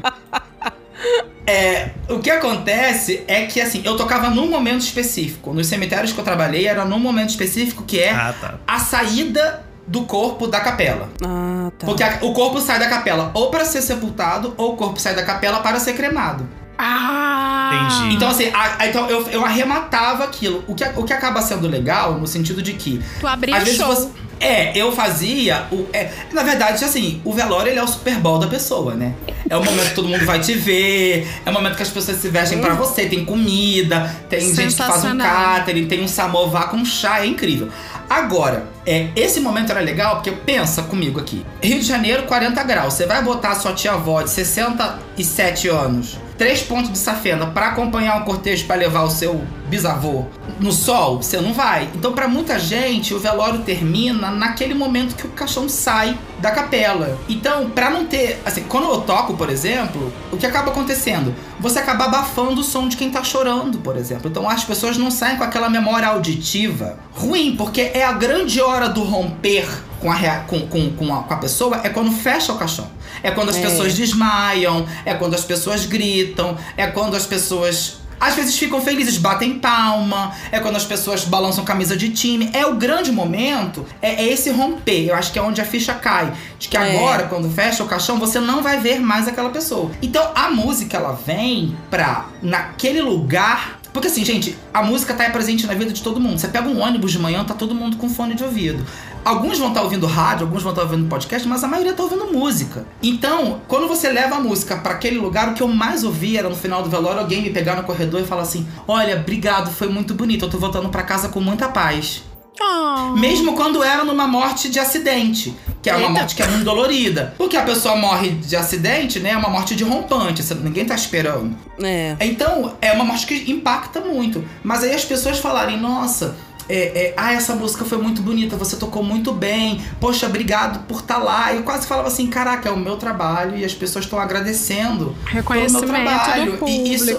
[1.47, 5.53] É, o que acontece é que, assim, eu tocava num momento específico.
[5.53, 8.55] Nos cemitérios que eu trabalhei, era num momento específico que é Ah, tá.
[8.67, 11.09] a saída do corpo da capela.
[11.25, 11.85] Ah, tá.
[11.87, 15.15] Porque a- o corpo sai da capela ou para ser sepultado, ou o corpo sai
[15.17, 16.49] da capela para ser cremado.
[16.79, 17.89] Ah!
[17.91, 18.15] Entendi.
[18.17, 20.65] Então, assim, a- a- então eu, eu arrematava aquilo.
[20.69, 23.65] O que, o que acaba sendo legal, no sentido de que Tu abriu às o
[23.65, 23.89] vezes show.
[23.89, 24.11] você-
[24.43, 25.67] é, eu fazia.
[25.71, 29.15] O, é, na verdade, assim, o velório ele é o Super Bowl da pessoa, né?
[29.49, 32.19] É o momento que todo mundo vai te ver, é o momento que as pessoas
[32.19, 36.71] se vestem pra você, tem comida, tem gente que faz um catering, tem um samovar
[36.71, 37.69] com chá, é incrível.
[38.11, 41.47] Agora, é, esse momento era legal porque pensa comigo aqui.
[41.63, 42.95] Rio de Janeiro, 40 graus.
[42.95, 48.25] Você vai botar sua tia-avó de 67 anos, três pontos de safena pra acompanhar um
[48.25, 50.27] cortejo pra levar o seu bisavô
[50.61, 51.23] no sol?
[51.23, 51.89] Você não vai.
[51.95, 57.19] Então, pra muita gente, o velório termina naquele momento que o caixão sai da capela.
[57.29, 61.35] Então, pra não ter, assim, quando eu toco, por exemplo, o que acaba acontecendo?
[61.61, 64.29] Você acaba abafando o som de quem tá chorando, por exemplo.
[64.31, 68.89] Então, as pessoas não saem com aquela memória auditiva ruim, porque é a grande hora
[68.89, 69.67] do romper
[70.03, 72.91] com a, com, com, com a, com a pessoa é quando fecha o caixão.
[73.23, 73.63] É quando as É.
[73.63, 79.19] pessoas desmaiam, é quando as pessoas gritam, é quando as pessoas às vezes ficam felizes,
[79.19, 82.51] batem palma, é quando as pessoas balançam camisa de time.
[82.53, 85.07] É o grande momento, é, é esse romper.
[85.09, 86.33] Eu acho que é onde a ficha cai.
[86.57, 86.97] De que É.
[86.99, 89.91] agora, quando fecha o caixão, você não vai ver mais aquela pessoa.
[90.01, 93.81] Então a música, ela vem pra, naquele lugar.
[93.93, 96.39] Porque assim, gente, a música tá presente na vida de todo mundo.
[96.39, 98.87] Você pega um ônibus de manhã, tá todo mundo com fone de ouvido.
[99.25, 102.33] Alguns vão estar ouvindo rádio, alguns vão estar ouvindo podcast, mas a maioria tá ouvindo
[102.33, 102.85] música.
[103.03, 106.49] Então, quando você leva a música pra aquele lugar, o que eu mais ouvi era
[106.49, 109.89] no final do velório alguém me pegar no corredor e falar assim: Olha, obrigado, foi
[109.89, 112.23] muito bonito, eu tô voltando pra casa com muita paz.
[112.61, 113.17] Oh.
[113.17, 116.13] Mesmo quando era numa morte de acidente, que é uma Eita.
[116.13, 117.35] morte que é muito dolorida.
[117.39, 119.31] Porque a pessoa morre de acidente, né?
[119.31, 121.57] É uma morte de rompante, ninguém tá esperando.
[121.83, 122.17] É.
[122.21, 124.45] Então, é uma morte que impacta muito.
[124.63, 126.37] Mas aí as pessoas falarem, nossa,
[126.69, 126.75] é,
[127.09, 131.19] é, ah, essa música foi muito bonita, você tocou muito bem, poxa, obrigado por estar
[131.19, 131.53] lá.
[131.55, 135.15] Eu quase falava assim, caraca, é o meu trabalho e as pessoas estão agradecendo pelo
[135.15, 136.53] meu Reconhecimento trabalho.
[136.53, 136.69] do público.
[136.69, 137.19] E isso,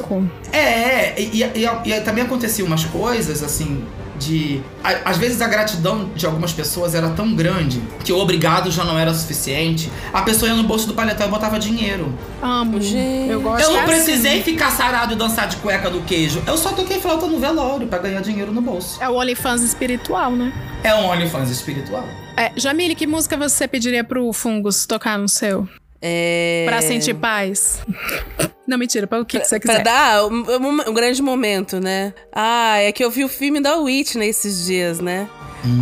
[0.52, 3.84] é, e, e- e- e também aconteciam umas coisas assim.
[4.26, 4.62] De.
[5.06, 8.98] Às vezes a gratidão de algumas pessoas era tão grande que o obrigado já não
[8.98, 9.92] era suficiente.
[10.14, 12.14] A pessoa ia no bolso do paletó e botava dinheiro.
[12.42, 12.82] Amo.
[12.82, 13.30] Gente.
[13.30, 13.88] Eu gosto Eu não assim.
[13.88, 16.42] precisei ficar sarado e dançar de cueca do queijo.
[16.48, 19.02] Eu só toquei flauta no velório pra ganhar dinheiro no bolso.
[19.02, 20.52] É o OnlyFans espiritual, né?
[20.84, 22.06] É um OnlyFans espiritual.
[22.36, 25.68] É, Jamile, que música você pediria pro Fungus tocar no seu?
[26.06, 26.66] É...
[26.68, 27.80] Pra sentir paz?
[28.68, 29.84] Não, mentira, pra o que, que você Pra quiser.
[29.84, 32.14] dar um, um- um grande momento, né?
[32.32, 35.30] Ah, é que eu vi o filme da Whitney esses dias, né?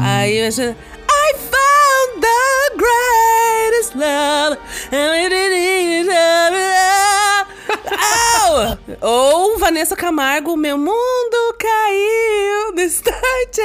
[0.03, 0.63] Aí eu já...
[0.71, 4.57] I found the greatest love
[4.91, 7.50] and it is Au!
[9.01, 13.57] Ou Vanessa Camargo, meu mundo caiu no start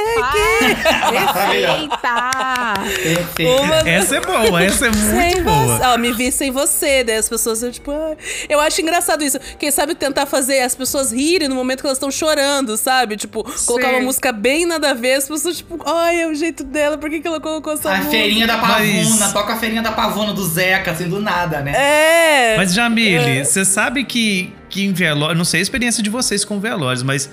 [1.53, 2.73] Eita!
[3.03, 3.61] Perfeito.
[3.63, 5.41] Uma- Essa é boa, essa é Sem muito você.
[5.43, 5.93] boa.
[5.93, 7.03] Ó, me vi sem você.
[7.03, 8.17] Daí as pessoas, eu, tipo, ai.
[8.49, 9.39] eu acho engraçado isso.
[9.59, 13.17] Quem sabe tentar fazer as pessoas rirem no momento que elas estão chorando, sabe?
[13.17, 16.63] Tipo, colocar uma música bem nada a ver, as pessoas, tipo, ai, é o jeito
[16.63, 18.11] dela, por que, que ela colocou essa A música?
[18.11, 21.73] feirinha da Pavuna, Mas- toca a feirinha da Pavuna do Zeca, assim, do nada, né?
[21.75, 22.57] É.
[22.57, 25.35] Mas, Jamile, você sabe que, que em velório.
[25.37, 27.29] Não sei a experiência de vocês com velórios, mas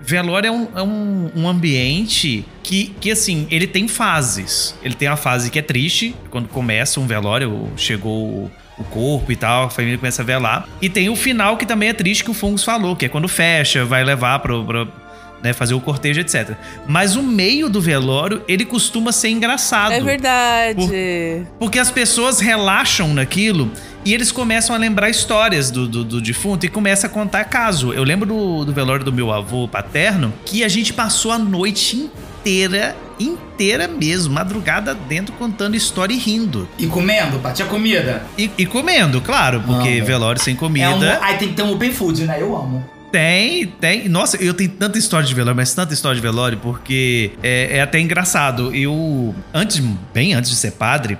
[0.00, 4.74] velório é um, é um, um ambiente que, que, assim, ele tem fases.
[4.82, 9.32] Ele tem a fase que é triste, quando começa um velório, chegou o- o corpo
[9.32, 10.68] e tal, a família começa a velar.
[10.80, 13.26] E tem o final que também é triste, que o Fungos falou, que é quando
[13.26, 14.64] fecha, vai levar pro.
[14.64, 14.92] pro
[15.42, 16.52] né, fazer o cortejo, etc.
[16.86, 19.92] Mas o meio do velório, ele costuma ser engraçado.
[19.92, 21.46] É verdade.
[21.58, 23.70] Porque as pessoas relaxam naquilo
[24.04, 27.92] e eles começam a lembrar histórias do, do, do defunto e começam a contar caso.
[27.92, 31.96] Eu lembro do, do velório do meu avô paterno que a gente passou a noite
[31.96, 36.68] inteira, inteira mesmo, madrugada dentro, contando história e rindo.
[36.78, 38.22] E comendo, pá, tinha comida.
[38.36, 40.06] E, e comendo, claro, porque Amo.
[40.06, 41.18] velório sem É um, comida.
[41.22, 42.40] aí tem que ter um open food, né?
[42.40, 42.97] Eu amo.
[43.10, 44.08] Tem, tem.
[44.08, 47.80] Nossa, eu tenho tanta história de velório, mas tanta história de velório, porque é, é
[47.80, 48.74] até engraçado.
[48.74, 49.78] Eu, antes,
[50.12, 51.18] bem antes de ser padre,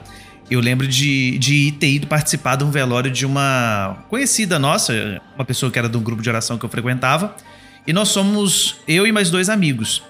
[0.51, 5.45] eu lembro de, de ter ido participar de um velório de uma conhecida nossa, uma
[5.45, 7.35] pessoa que era de um grupo de oração que eu frequentava.
[7.87, 10.03] E nós somos eu e mais dois amigos.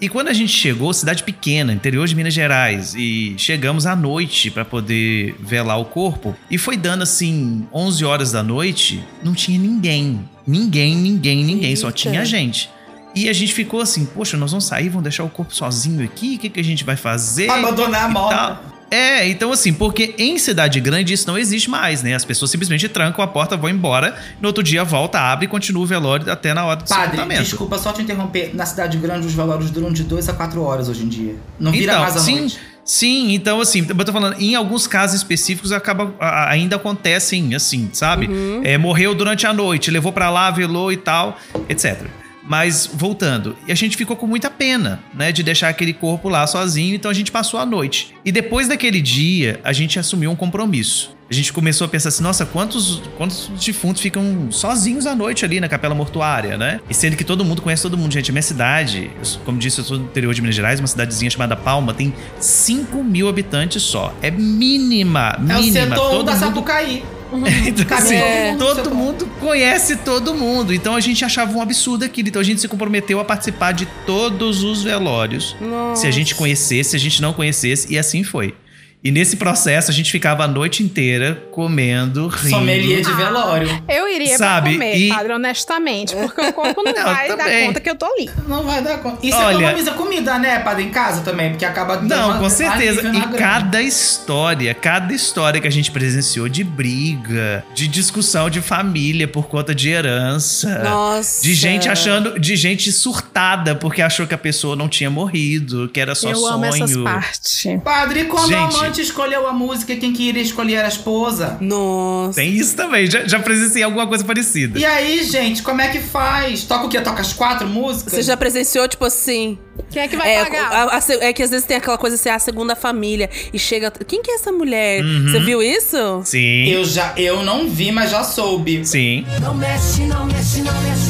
[0.00, 4.50] E quando a gente chegou, cidade pequena, interior de Minas Gerais, e chegamos à noite
[4.50, 9.58] para poder velar o corpo, e foi dando assim 11 horas da noite, não tinha
[9.58, 10.26] ninguém.
[10.46, 11.98] Ninguém, ninguém, ninguém, só Eita.
[11.98, 12.70] tinha gente.
[13.14, 16.36] E a gente ficou assim, poxa, nós vamos sair, vamos deixar o corpo sozinho aqui?
[16.36, 17.50] O que, que a gente vai fazer?
[17.50, 18.79] Abandonar a tal.
[18.90, 22.14] É, então assim, porque em cidade grande isso não existe mais, né?
[22.14, 25.82] As pessoas simplesmente trancam a porta, vão embora, no outro dia volta, abre e continua
[25.82, 28.50] o velório até na hora do Padre, desculpa só te interromper.
[28.54, 31.36] Na cidade grande, os velórios duram de 2 a 4 horas hoje em dia.
[31.58, 32.58] Não vira Então, mais à sim, noite.
[32.84, 37.88] sim, então assim, eu tô falando, em alguns casos específicos acaba, a- ainda acontecem assim,
[37.92, 38.28] sabe?
[38.64, 42.06] É, morreu durante a noite, levou pra lá, velou e tal, etc.
[42.50, 46.44] Mas voltando, e a gente ficou com muita pena, né, de deixar aquele corpo lá
[46.48, 48.12] sozinho, então a gente passou a noite.
[48.24, 51.14] E depois daquele dia, a gente assumiu um compromisso.
[51.30, 55.60] A gente começou a pensar assim, nossa, quantos, quantos defuntos ficam sozinhos à noite ali
[55.60, 56.80] na capela mortuária, né?
[56.90, 58.32] E sendo que todo mundo conhece todo mundo, gente.
[58.32, 59.12] A minha cidade,
[59.44, 63.04] como disse, eu sou do interior de Minas Gerais, uma cidadezinha chamada Palma, tem 5
[63.04, 64.12] mil habitantes só.
[64.20, 65.72] É mínima, É o mínima.
[65.72, 67.04] setor todo da mundo Sapucaí.
[67.66, 70.74] então, assim, todo mundo no todo mundo conhece todo mundo.
[70.74, 72.28] Então a gente achava um absurdo aquilo.
[72.28, 75.56] Então a gente se comprometeu a participar de todos os velórios.
[75.94, 78.54] Se a gente conhecesse, se a gente não conhecesse, e assim foi.
[79.02, 82.50] E nesse processo a gente ficava a noite inteira comendo, rindo.
[82.50, 83.82] Sommelier de velório.
[83.88, 86.14] Eu iria Sabe, pra comer, e- padre, honestamente.
[86.14, 87.66] Porque o corpo não, Não, vai dar também.
[87.68, 88.30] conta que eu tô ali.
[88.46, 89.26] Não vai dar conta.
[89.26, 92.50] Isso Olha- economiza comida, né, padre, em casa também, porque acaba dando Não, uma- com
[92.50, 93.00] certeza.
[93.00, 93.38] E grana.
[93.38, 99.46] cada história, cada história que a gente presenciou de briga, de discussão de família por
[99.48, 100.78] conta de herança.
[100.80, 101.42] Nossa.
[101.42, 105.98] De gente achando, de gente surtada porque achou que a pessoa não tinha morrido, que
[105.98, 106.54] era só eu sonho.
[106.54, 107.64] amo essas partes.
[107.82, 108.84] Padre, e quando Gente.
[108.84, 111.56] a amante escolheu a música, quem que iria escolher era a esposa?
[111.60, 112.40] Nossa.
[112.40, 114.78] Tem isso também, já, já presenciei alguma coisa parecida.
[114.78, 116.64] E aí, gente, como é que faz?
[116.64, 117.00] Toca o quê?
[117.00, 118.12] Toca as quatro músicas?
[118.12, 119.58] Você já presenciou, tipo assim.
[119.90, 120.72] Quem é que vai É, pagar?
[120.72, 123.30] a- a se- é que às vezes tem aquela coisa assim, a segunda família.
[123.52, 123.90] E chega.
[124.06, 125.02] Quem que é essa mulher?
[125.02, 125.28] Uhum.
[125.30, 125.96] Você viu isso?
[126.24, 126.68] Sim.
[126.68, 128.84] Eu já, eu não vi, mas já soube.
[128.84, 129.24] Sim.
[129.40, 131.09] Não mexe, não mexe, não mexe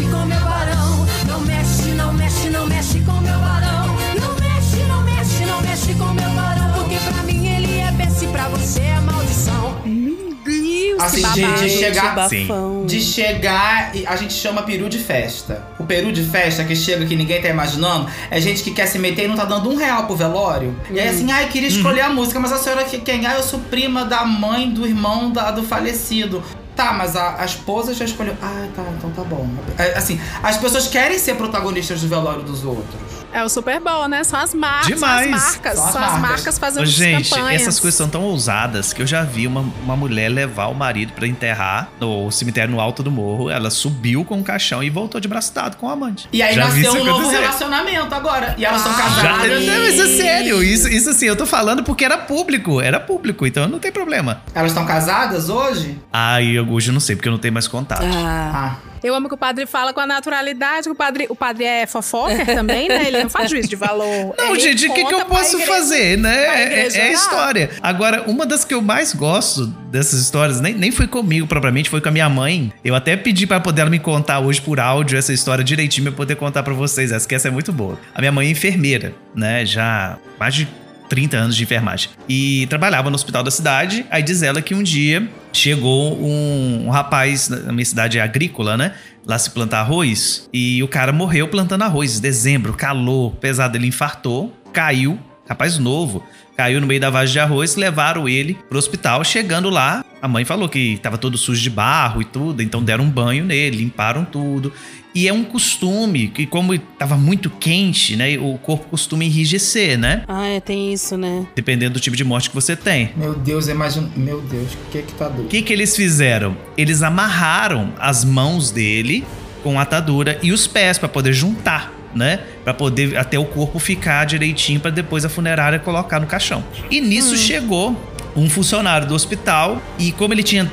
[11.05, 11.61] Assim, de, babado.
[11.62, 12.14] de chegar.
[12.14, 12.86] bafão.
[12.86, 15.62] De chegar, e a gente chama peru de festa.
[15.78, 18.98] O peru de festa que chega que ninguém tá imaginando é gente que quer se
[18.98, 20.74] meter e não tá dando um real pro velório.
[20.90, 23.26] E aí assim, ai, queria escolher a música, mas a senhora que quem?
[23.26, 26.42] Ah, eu sou prima da mãe do irmão da- do falecido.
[26.76, 28.34] Tá, mas a, a esposa já escolheu.
[28.40, 29.46] Ah, tá, então tá bom.
[29.76, 33.20] É, Assim, as pessoas querem ser protagonistas do velório dos outros.
[33.33, 34.24] É o Super Bowl, né?
[34.24, 34.87] São as marcas.
[34.89, 35.28] Demais.
[35.31, 35.74] São as marcas.
[35.78, 36.31] São as São as marcas.
[36.31, 37.62] marcas fazendo gente, campanhas.
[37.62, 41.12] essas coisas são tão ousadas que eu já vi uma, uma mulher levar o marido
[41.12, 43.49] pra enterrar no cemitério no alto do morro.
[43.49, 46.28] Ela subiu com o caixão e voltou de braço dado com o amante.
[46.33, 47.41] E aí Já nasceu isso um novo acontecer.
[47.41, 48.55] relacionamento agora.
[48.59, 49.03] E elas são Ah, Já,
[49.33, 49.64] casadas.
[49.66, 53.47] não, mas é sério, isso, isso assim, eu tô falando porque era público, era público,
[53.47, 54.43] então não tem problema.
[54.55, 55.99] Elas estão casadas hoje?
[56.12, 58.03] Ai, eu hoje eu não sei, porque eu não tenho mais contato.
[58.05, 58.89] Ah, Ah.
[59.03, 61.86] Eu amo que o padre fala com a naturalidade, que o padre, o padre é
[61.86, 63.07] fofoca também, né?
[63.07, 64.34] Ele não faz juízo de valor.
[64.36, 66.46] Não, Ele gente, o que, que eu posso igreja- fazer, né?
[66.46, 67.70] É, igreja é a história.
[67.82, 72.01] Agora, uma das que eu mais gosto dessas histórias, nem, nem foi comigo propriamente, foi
[72.01, 72.72] com a minha mãe.
[72.84, 76.12] Eu até pedi pra poder ela me contar hoje por áudio essa história direitinho pra
[76.12, 77.11] eu poder contar pra vocês.
[77.12, 77.98] Essa que essa é muito boa.
[78.14, 79.64] A minha mãe é enfermeira, né?
[79.64, 80.68] Já mais de
[81.11, 82.08] 30 anos de enfermagem.
[82.28, 84.06] E trabalhava no hospital da cidade.
[84.08, 88.76] Aí diz ela que um dia chegou um, um rapaz, na minha cidade é agrícola,
[88.76, 88.94] né?
[89.26, 90.48] Lá se plantar arroz.
[90.52, 92.20] E o cara morreu plantando arroz.
[92.20, 93.76] Dezembro, calor, pesado.
[93.76, 95.18] Ele infartou, caiu.
[95.48, 96.24] Rapaz novo.
[96.61, 99.24] Caiu no meio da vagem de arroz, levaram ele pro hospital.
[99.24, 103.04] Chegando lá, a mãe falou que tava todo sujo de barro e tudo, então deram
[103.04, 104.70] um banho nele, limparam tudo.
[105.14, 108.36] E é um costume que, como tava muito quente, né?
[108.38, 110.22] O corpo costuma enrijecer, né?
[110.28, 111.46] ah, é, tem isso, né?
[111.56, 113.11] Dependendo do tipo de morte que você tem.
[113.16, 114.11] Meu Deus, imagina.
[114.14, 115.48] Meu Deus, o que que tá O doido?
[115.48, 116.54] que, que eles fizeram?
[116.76, 119.24] Eles amarraram as mãos dele
[119.62, 122.40] com atadura e os pés pra poder juntar, né?
[122.64, 126.64] Pra poder até o corpo ficar direitinho pra depois a funerária colocar no caixão.
[126.90, 127.96] E nisso chegou
[128.36, 130.70] um funcionário do hospital e como ele tinha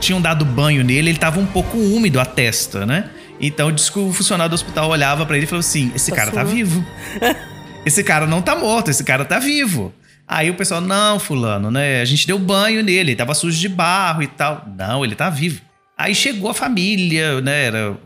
[0.00, 3.10] tinham dado banho nele, ele tava um pouco úmido a testa, né?
[3.40, 6.16] Então diz que o funcionário do hospital olhava pra ele e falou assim: "Esse Tá
[6.16, 6.84] cara tá vivo.
[7.84, 9.94] Esse cara não tá morto, esse cara tá vivo."
[10.28, 12.00] Aí o pessoal, não, fulano, né?
[12.00, 14.66] A gente deu banho nele, ele tava sujo de barro e tal.
[14.76, 15.60] Não, ele tá vivo.
[15.96, 17.66] Aí chegou a família, né?
[17.66, 17.96] Era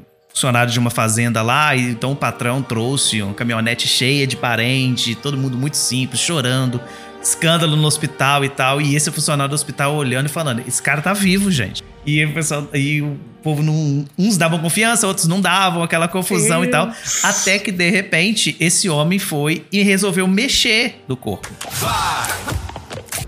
[0.40, 5.14] funcionário de uma fazenda lá, e então o patrão trouxe uma caminhonete cheia de parente,
[5.14, 6.80] todo mundo muito simples, chorando,
[7.22, 8.80] escândalo no hospital e tal.
[8.80, 11.82] E esse funcionário do hospital olhando e falando: esse cara tá vivo, gente.
[12.06, 14.06] E o pessoal, e o povo não.
[14.18, 16.90] Uns davam confiança, outros não davam, aquela confusão e tal.
[17.22, 21.50] Até que, de repente, esse homem foi e resolveu mexer no corpo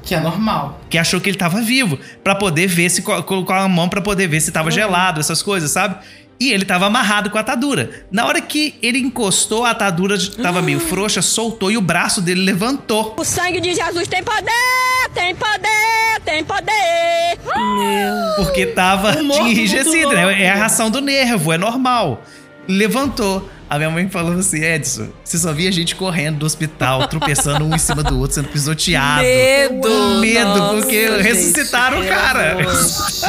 [0.02, 0.80] Que é normal.
[0.88, 4.00] que achou que ele tava vivo, Pra poder ver se co- colocou a mão pra
[4.00, 5.96] poder ver se tava gelado, essas coisas, sabe?
[6.42, 8.04] E ele tava amarrado com a atadura.
[8.10, 12.42] Na hora que ele encostou, a atadura tava meio frouxa, soltou e o braço dele
[12.42, 13.14] levantou.
[13.16, 14.50] O sangue de Jesus tem poder,
[15.14, 17.38] tem poder, tem poder.
[18.34, 20.42] Porque tava morto enrijecido, né?
[20.42, 22.24] É a ração do nervo, é normal.
[22.66, 23.48] Levantou.
[23.70, 27.72] A minha mãe falou assim: Edson, você só via gente correndo do hospital, tropeçando um
[27.72, 29.22] em cima do outro, sendo pisoteado.
[29.22, 30.18] Medo!
[30.18, 32.56] Medo, Nossa, porque gente, ressuscitaram o cara.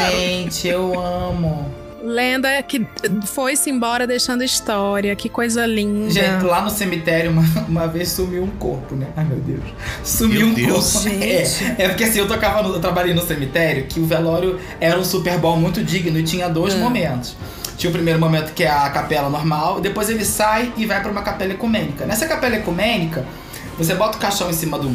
[0.10, 1.83] Gente, eu amo.
[2.06, 2.86] Lenda que
[3.26, 5.16] foi-se embora deixando história.
[5.16, 6.10] Que coisa linda.
[6.10, 9.08] Gente, lá no cemitério, uma, uma vez sumiu um corpo, né?
[9.16, 9.62] Ai, meu Deus.
[10.04, 10.92] Sumiu Meu um Deus.
[10.94, 11.10] corpo.
[11.24, 11.44] É,
[11.78, 15.04] é porque assim, eu tocava no- eu trabalhei no cemitério que o velório era um
[15.06, 17.38] Super Bowl muito digno e tinha dois momentos.
[17.78, 21.10] Tinha o primeiro momento que é a capela normal, depois ele sai e vai pra
[21.12, 22.06] uma capela ecumênica.
[22.06, 23.26] Nessa capela ecumênica,
[23.78, 24.94] você bota o caixão em cima do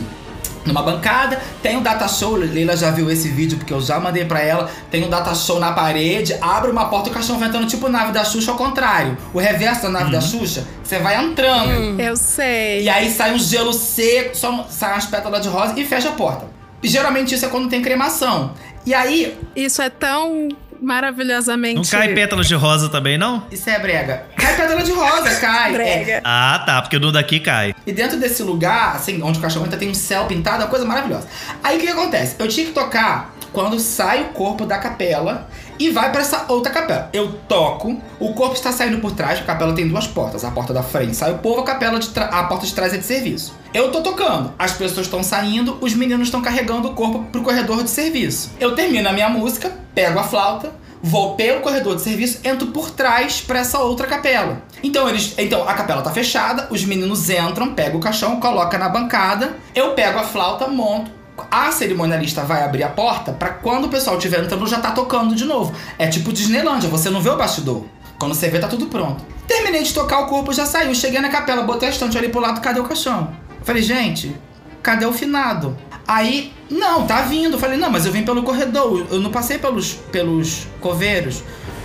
[0.68, 4.24] numa bancada, tem um data show, Leila já viu esse vídeo porque eu já mandei
[4.24, 7.48] pra ela, tem um data show na parede, abre uma porta e o caixão vai
[7.48, 9.16] entrando tipo nave da Xuxa ao contrário.
[9.34, 12.00] O reverso da nave da Xuxa, você vai entrando.
[12.00, 12.82] Eu sei.
[12.82, 16.12] E aí sai um gelo seco, só sai umas pétalas de rosa e fecha a
[16.12, 16.46] porta.
[16.82, 18.52] E geralmente isso é quando tem cremação.
[18.86, 20.48] E aí, Isso é tão
[20.80, 21.76] maravilhosamente.
[21.76, 23.46] Não cai pétalas de rosa também, não?
[23.50, 24.24] isso é brega.
[24.36, 25.72] Cai pétala de rosa, cai.
[25.72, 26.12] Brega.
[26.12, 26.20] É.
[26.24, 27.74] Ah, tá, porque o do daqui cai.
[27.86, 30.84] E dentro desse lugar, assim, onde o cachorro entra, tem um céu pintado, uma coisa
[30.84, 31.28] maravilhosa.
[31.62, 32.36] Aí o que, que acontece?
[32.38, 35.48] Eu tinha que tocar quando sai o corpo da capela
[35.78, 37.08] e vai pra essa outra capela.
[37.12, 40.44] Eu toco, o corpo está saindo por trás, a capela tem duas portas.
[40.44, 42.98] A porta da frente sai o povo, a capela de a porta de trás é
[42.98, 43.54] de serviço.
[43.72, 47.82] Eu tô tocando, as pessoas estão saindo, os meninos estão carregando o corpo pro corredor
[47.82, 48.50] de serviço.
[48.58, 50.72] Eu termino a minha música, pego a flauta,
[51.02, 54.62] vou pelo corredor de serviço, entro por trás pra essa outra capela.
[54.82, 58.88] Então eles, então a capela tá fechada, os meninos entram, pegam o caixão, coloca na
[58.88, 61.17] bancada, eu pego a flauta, monto.
[61.50, 65.34] A cerimonialista vai abrir a porta pra quando o pessoal estiver entrando já tá tocando
[65.34, 65.74] de novo.
[65.98, 67.84] É tipo Disneylândia, você não vê o bastidor.
[68.18, 69.24] Quando você vê, tá tudo pronto.
[69.46, 70.94] Terminei de tocar, o corpo já saiu.
[70.94, 73.32] Cheguei na capela, botei a estante ali pro lado, cadê o caixão?
[73.62, 74.34] Falei, gente,
[74.82, 75.76] cadê o finado?
[76.06, 77.58] Aí, não, tá vindo.
[77.58, 81.42] Falei, não, mas eu vim pelo corredor, eu não passei pelos, pelos coveiros.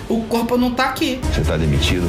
[0.09, 1.19] O corpo não tá aqui.
[1.31, 2.07] Você tá demitido?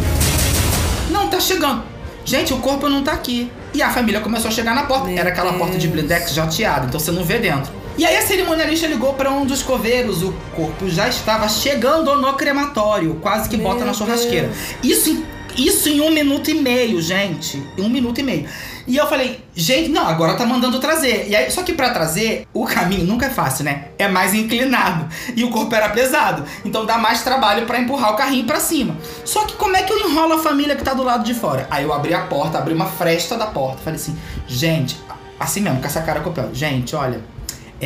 [1.11, 1.83] Não, tá chegando.
[2.25, 3.53] Gente, o corpo não tá aqui.
[3.75, 5.11] E a família começou a chegar na porta.
[5.11, 7.73] Era aquela porta de blindex jateada, então você não vê dentro.
[7.99, 10.23] E aí a cerimonialista ligou pra um dos coveiros.
[10.23, 14.51] O corpo já estava chegando no crematório, quase que bota na churrasqueira.
[14.83, 15.27] Isso em,
[15.57, 17.63] isso em um minuto e meio, gente.
[17.79, 18.49] Um minuto e meio.
[18.87, 21.27] E eu falei, gente, não, agora tá mandando trazer.
[21.29, 23.87] E aí, só que pra trazer, o caminho nunca é fácil, né?
[23.99, 25.09] É mais inclinado.
[25.35, 26.45] E o corpo era pesado.
[26.65, 28.97] Então dá mais trabalho pra empurrar o carrinho pra cima.
[29.25, 31.67] Só que como é que eu enrolo a família que tá do lado de fora?
[31.71, 33.79] Aí eu abri a porta, abri uma fresta da porta.
[33.79, 34.99] Falei assim, gente,
[35.41, 36.53] assim mesmo, com essa cara copiada.
[36.53, 37.23] Gente, olha,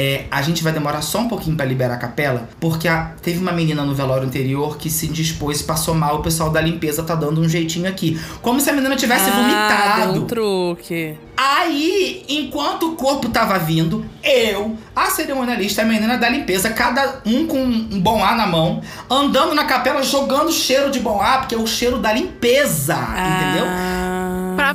[0.00, 3.40] é, a gente vai demorar só um pouquinho pra liberar a capela, porque a- teve
[3.40, 7.16] uma menina no velório anterior que se dispôs, passou mal, o pessoal da limpeza tá
[7.16, 8.16] dando um jeitinho aqui.
[8.40, 10.12] Como se a menina tivesse Ah, vomitado.
[10.12, 11.18] deu um truque.
[11.36, 17.46] Aí, enquanto o corpo tava vindo, eu, a cerimonialista, a menina da limpeza, cada um
[17.46, 18.80] com um bom ar na mão,
[19.10, 23.66] andando na capela, jogando cheiro de bom ar, porque é o cheiro da limpeza, entendeu?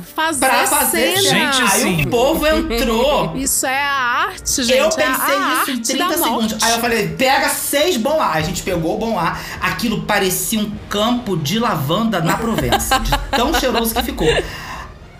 [0.00, 1.52] fazer, Pra fazer cena.
[1.52, 3.36] Gente, Aí o povo entrou.
[3.36, 4.76] Isso é a arte, gente.
[4.78, 5.04] eu é pensei
[5.36, 6.62] a isso em arte 30 da segundos.
[6.62, 8.36] Aí eu falei, pega seis bom ar.
[8.36, 9.40] A gente pegou o bom ar.
[9.60, 12.98] Aquilo parecia um campo de lavanda na Provença.
[12.98, 14.28] de tão cheiroso que ficou.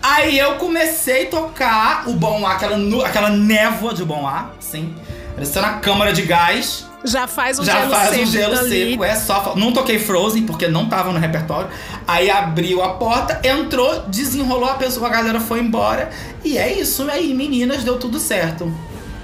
[0.01, 4.93] Aí eu comecei a tocar o bom ar, aquela, aquela névoa de bom ar, sim.
[5.33, 6.85] Parecendo a câmara de gás.
[7.05, 8.89] Já faz um Já gelo faz seco um gelo ali.
[8.91, 9.53] seco, é só.
[9.55, 11.69] Não toquei Frozen, porque não tava no repertório.
[12.07, 16.09] Aí abriu a porta, entrou, desenrolou a pessoa, a galera foi embora.
[16.43, 18.71] E é isso aí, meninas, deu tudo certo.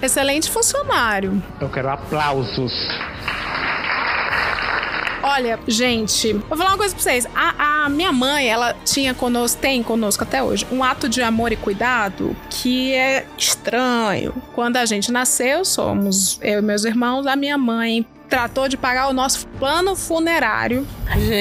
[0.02, 1.42] Excelente funcionário.
[1.60, 2.72] Eu quero aplausos.
[5.24, 7.28] Olha, gente, vou falar uma coisa pra vocês.
[7.36, 11.52] A, a minha mãe, ela tinha conosco, tem conosco até hoje, um ato de amor
[11.52, 14.34] e cuidado que é estranho.
[14.54, 19.10] Quando a gente nasceu, somos eu e meus irmãos, a minha mãe tratou de pagar
[19.10, 20.88] o nosso plano funerário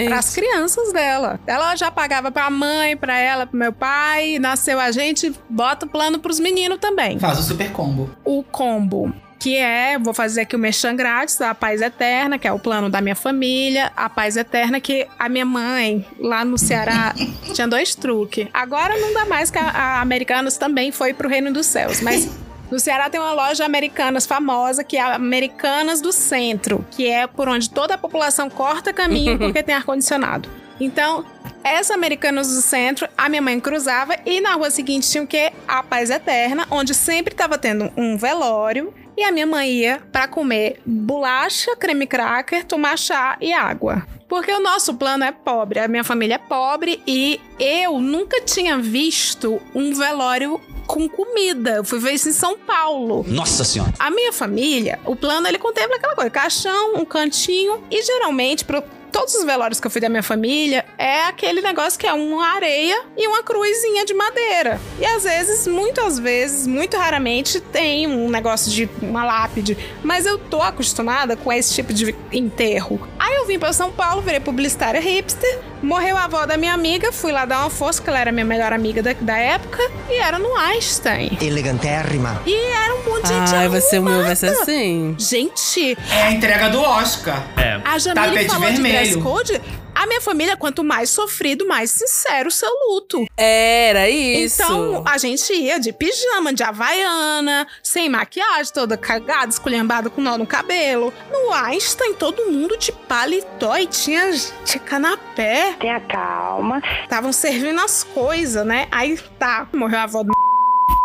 [0.08, 1.38] para as crianças dela.
[1.46, 5.88] Ela já pagava pra mãe, pra ela, pro meu pai, nasceu a gente, bota o
[5.88, 7.16] plano pros meninos também.
[7.18, 8.10] Faz o super combo.
[8.24, 9.14] O combo.
[9.40, 12.90] Que é, vou fazer aqui o Mexan grátis, a Paz Eterna, que é o plano
[12.90, 13.90] da minha família.
[13.96, 17.14] A Paz Eterna, que a minha mãe, lá no Ceará,
[17.54, 18.46] tinha dois truques.
[18.52, 22.02] Agora não dá mais, que a, a Americanas também foi pro Reino dos Céus.
[22.02, 22.28] Mas
[22.70, 27.26] no Ceará tem uma loja Americanas famosa, que é a Americanas do Centro, que é
[27.26, 30.48] por onde toda a população corta caminho porque tem ar-condicionado.
[30.78, 31.24] Então,
[31.64, 35.52] essa Americanas do Centro, a minha mãe cruzava e na rua seguinte tinha o quê?
[35.66, 40.26] A Paz Eterna, onde sempre tava tendo um velório e a minha mãe ia pra
[40.26, 44.06] comer bolacha, creme cracker, tomar chá e água.
[44.26, 48.78] Porque o nosso plano é pobre, a minha família é pobre e eu nunca tinha
[48.78, 51.72] visto um velório com comida.
[51.72, 53.22] Eu fui ver isso em São Paulo.
[53.28, 53.92] Nossa senhora.
[53.98, 58.82] A minha família, o plano ele contempla aquela coisa: caixão, um cantinho e geralmente pro
[59.10, 62.46] todos os velórios que eu fui da minha família é aquele negócio que é uma
[62.54, 64.80] areia e uma cruzinha de madeira.
[64.98, 70.38] E às vezes, muitas vezes, muito raramente tem um negócio de uma lápide, mas eu
[70.38, 73.06] tô acostumada com esse tipo de enterro.
[73.18, 77.12] Aí eu vim para São Paulo, virei publicitária hipster, morreu a avó da minha amiga,
[77.12, 80.14] fui lá dar uma força, que ela era minha melhor amiga da, da época, e
[80.14, 81.36] era no Einstein.
[81.40, 82.40] Elegantérrima.
[82.46, 85.14] E era um monte de gente Ai, vai ser o meu, vai ser assim.
[85.18, 87.42] Gente, É a entrega do Oscar.
[87.56, 87.80] É.
[87.84, 89.60] a Jamile Tapete falou de dress code.
[89.94, 93.26] A minha família, quanto mais sofrido, mais sincero o seu luto.
[93.36, 94.62] Era isso.
[94.62, 100.38] Então, a gente ia de pijama, de havaiana, sem maquiagem, toda cagada, esculhambada com nó
[100.38, 101.12] no cabelo.
[101.30, 104.30] No Einstein, todo mundo de paletó e tinha,
[104.64, 105.74] tinha canapé.
[105.78, 106.80] Tenha calma.
[107.02, 108.88] Estavam servindo as coisas, né?
[108.90, 110.32] Aí tá, morreu a avó do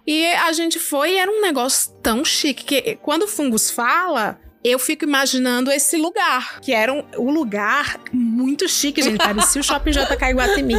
[0.07, 4.39] E a gente foi e era um negócio tão chique que quando o Fungus fala,
[4.67, 9.17] eu fico imaginando esse lugar, que era um, um lugar muito chique, gente.
[9.17, 10.73] Parecia o Shopping JK Iguatemi.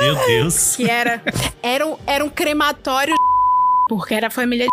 [0.00, 0.76] Meu Deus.
[0.76, 1.22] Que era,
[1.62, 3.14] era, um, era um crematório
[3.86, 4.66] porque era a família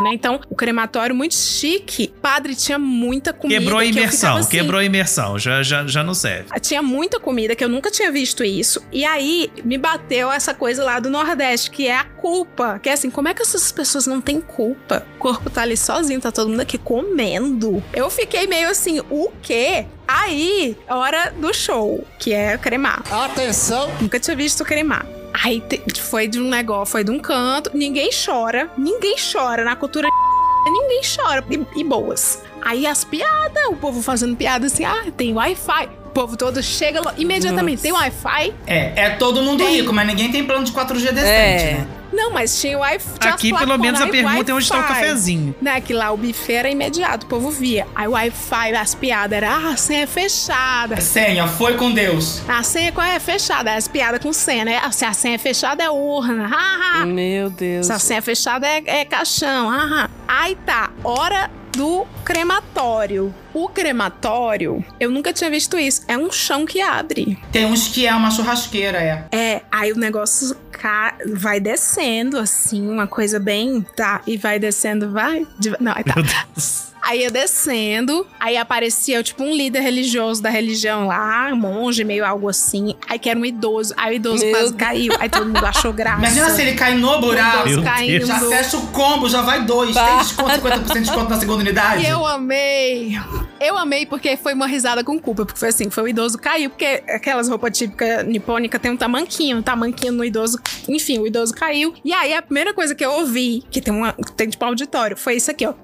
[0.00, 0.10] né?
[0.12, 2.12] Então, o crematório muito chique.
[2.20, 3.60] Padre tinha muita comida.
[3.60, 5.38] Quebrou a que eu imersão, ficava assim, quebrou a imersão.
[5.38, 6.48] Já, já, já não serve.
[6.60, 8.82] tinha muita comida que eu nunca tinha visto isso.
[8.92, 12.78] E aí me bateu essa coisa lá do Nordeste, que é a culpa.
[12.78, 15.06] Que é assim, como é que essas pessoas não têm culpa?
[15.16, 17.82] O corpo tá ali sozinho, tá todo mundo aqui comendo.
[17.92, 19.86] Eu fiquei meio assim, o quê?
[20.12, 23.02] Aí, hora do show, que é cremar.
[23.10, 23.88] Atenção.
[24.00, 25.06] Nunca tinha visto cremar.
[25.32, 25.62] Aí
[26.00, 27.70] foi de um negócio, foi de um canto.
[27.72, 28.68] Ninguém chora.
[28.76, 30.08] Ninguém chora na cultura.
[30.66, 31.44] Ninguém chora.
[31.48, 32.42] E, e boas.
[32.60, 35.88] Aí as piadas, o povo fazendo piada assim, ah, tem Wi-Fi.
[36.06, 38.52] O povo todo chega imediatamente, tem Wi-Fi.
[38.66, 41.72] É, é todo mundo rico, mas ninguém tem plano de 4G decente, É.
[41.78, 41.86] né?
[42.12, 43.18] Não, mas tinha Wi-Fi.
[43.18, 44.94] tinha as Aqui, pelo menos, a aí pergunta é onde tá o Wi-Fi.
[44.94, 45.54] cafezinho.
[45.60, 47.86] Né, que lá o buffet era imediato, o povo via.
[47.94, 51.00] Aí o Wi-Fi, as piadas eram, ah, a senha é fechada.
[51.00, 52.42] Senha, foi com Deus.
[52.48, 53.74] A senha qual é fechada?
[53.74, 54.80] As piadas com senha, né?
[54.90, 56.48] Se a senha é fechada é urna.
[56.52, 57.06] Ah, ah.
[57.06, 57.86] Meu Deus.
[57.86, 59.70] Se a senha é fechada é, é caixão.
[59.70, 60.10] Ah, ah.
[60.26, 63.34] Aí tá, hora do crematório.
[63.54, 66.02] O crematório, eu nunca tinha visto isso.
[66.08, 67.38] É um chão que abre.
[67.52, 69.24] Tem uns que é uma churrasqueira, é.
[69.32, 73.80] É, aí o negócio ca- vai descendo, assim, uma coisa bem.
[73.96, 75.46] Tá, e vai descendo, vai.
[75.58, 76.14] de- Não, aí tá.
[76.16, 76.89] Meu Deus.
[77.02, 82.24] Aí ia descendo, aí aparecia tipo um líder religioso da religião lá, um monge, meio
[82.24, 82.94] algo assim.
[83.08, 83.94] Aí que era um idoso.
[83.96, 84.76] Aí o idoso Meu quase Deus.
[84.76, 85.12] caiu.
[85.18, 86.18] Aí todo mundo achou graça.
[86.18, 87.68] Imagina se ele cai no buraco.
[87.68, 88.28] Meu Deus.
[88.28, 89.94] Já fecha o combo, já vai dois.
[89.94, 92.02] Tem desconto, 50% de desconto na segunda unidade.
[92.02, 93.18] E eu amei.
[93.60, 95.44] Eu amei porque foi uma risada com culpa.
[95.44, 96.70] Porque foi assim, foi o idoso caiu.
[96.70, 99.58] Porque aquelas roupas típicas nipônicas tem um tamanquinho.
[99.58, 100.58] Um tamanquinho no idoso.
[100.88, 101.94] Enfim, o idoso caiu.
[102.04, 105.36] E aí a primeira coisa que eu ouvi, que tem, uma, tem tipo auditório, foi
[105.36, 105.74] isso aqui, ó.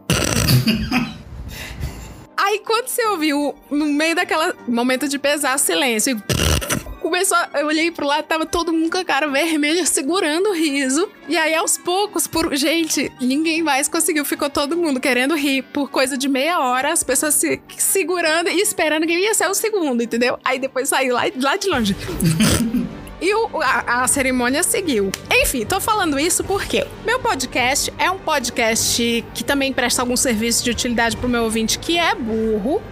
[2.37, 6.23] Aí quando você ouviu, no meio daquela momento de pesar, silêncio,
[7.01, 11.09] começou, eu olhei pro lado, tava todo mundo com a cara vermelha, segurando o riso.
[11.29, 15.89] E aí, aos poucos, por gente, ninguém mais conseguiu, ficou todo mundo querendo rir por
[15.89, 20.03] coisa de meia hora, as pessoas se segurando e esperando que ia ser o segundo,
[20.03, 20.39] entendeu?
[20.45, 21.97] Aí depois saiu lá, lá de longe.
[23.21, 25.11] E o- a, a cerimônia seguiu.
[25.31, 30.63] Enfim, tô falando isso porque meu podcast é um podcast que também presta algum serviço
[30.65, 32.83] de utilidade pro meu ouvinte que é burro.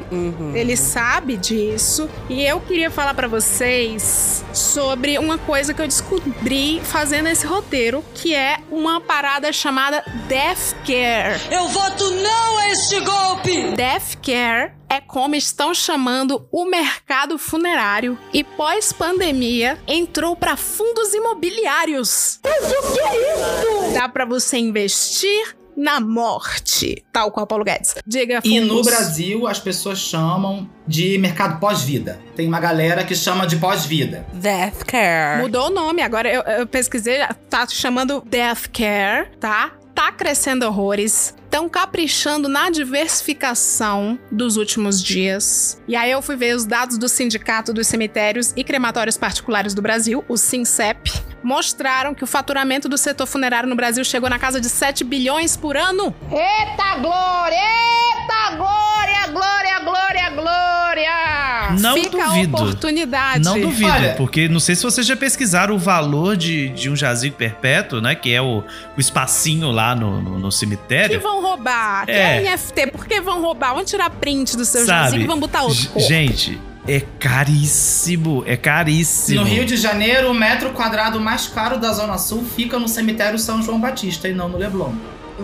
[0.55, 2.09] Ele sabe disso.
[2.29, 8.05] E eu queria falar pra vocês sobre uma coisa que eu descobri fazendo esse roteiro,
[8.15, 11.41] que é uma parada chamada Death Care.
[11.51, 13.73] Eu voto não a este golpe!
[13.77, 22.39] Death Care é como estão chamando o mercado funerário e pós-pandemia entrou para fundos imobiliários.
[22.45, 23.93] Mas o que é isso?
[23.93, 27.97] Dá para você investir na morte, tal qual Paulo Guedes.
[28.07, 28.87] Diga E no fundos.
[28.87, 32.21] Brasil, as pessoas chamam de mercado pós-vida.
[32.37, 34.25] Tem uma galera que chama de pós-vida.
[34.33, 35.43] Death Care.
[35.43, 37.19] Mudou o nome, agora eu, eu pesquisei,
[37.51, 39.73] tá chamando Death Care, tá?
[39.95, 41.35] Tá crescendo horrores.
[41.45, 45.81] Estão caprichando na diversificação dos últimos dias.
[45.87, 49.81] E aí eu fui ver os dados do Sindicato dos Cemitérios e Crematórios Particulares do
[49.81, 51.13] Brasil, o SINCEP,
[51.45, 55.57] mostraram que o faturamento do setor funerário no Brasil chegou na casa de 7 bilhões
[55.57, 56.15] por ano.
[56.31, 57.55] Eita glória!
[57.57, 58.95] Eita glória!
[59.31, 61.77] Glória, glória, glória!
[61.81, 62.57] Não Fica duvido.
[62.57, 63.45] a oportunidade.
[63.45, 66.97] Não duvido, Olha- porque não sei se vocês já pesquisaram o valor de, de um
[66.97, 68.15] jazigo perpétuo, né?
[68.15, 68.63] Que é o,
[68.97, 71.21] o espacinho lá no, no, no que cemitério.
[71.21, 72.07] vão roubar?
[72.07, 72.37] Que É.
[72.47, 72.87] é NFT.
[72.89, 73.75] Por que vão roubar?
[73.75, 75.05] Vão tirar print do seu Sabe?
[75.05, 75.91] jazigo e vão botar outro.
[76.01, 78.43] Gente, é caríssimo.
[78.47, 79.41] É caríssimo.
[79.41, 83.39] No Rio de Janeiro, o metro quadrado mais caro da Zona Sul fica no cemitério
[83.39, 84.93] São João Batista e não no Leblon.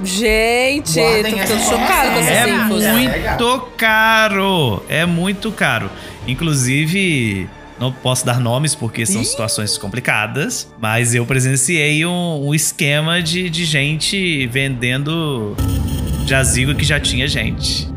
[0.05, 2.85] Gente, Guardem tô ficando chocada com É infos.
[2.87, 4.85] muito caro.
[4.89, 5.91] É muito caro.
[6.29, 13.21] Inclusive, não posso dar nomes porque são situações complicadas, mas eu presenciei um, um esquema
[13.21, 15.57] de, de gente vendendo
[16.27, 17.89] jazigo que já tinha gente.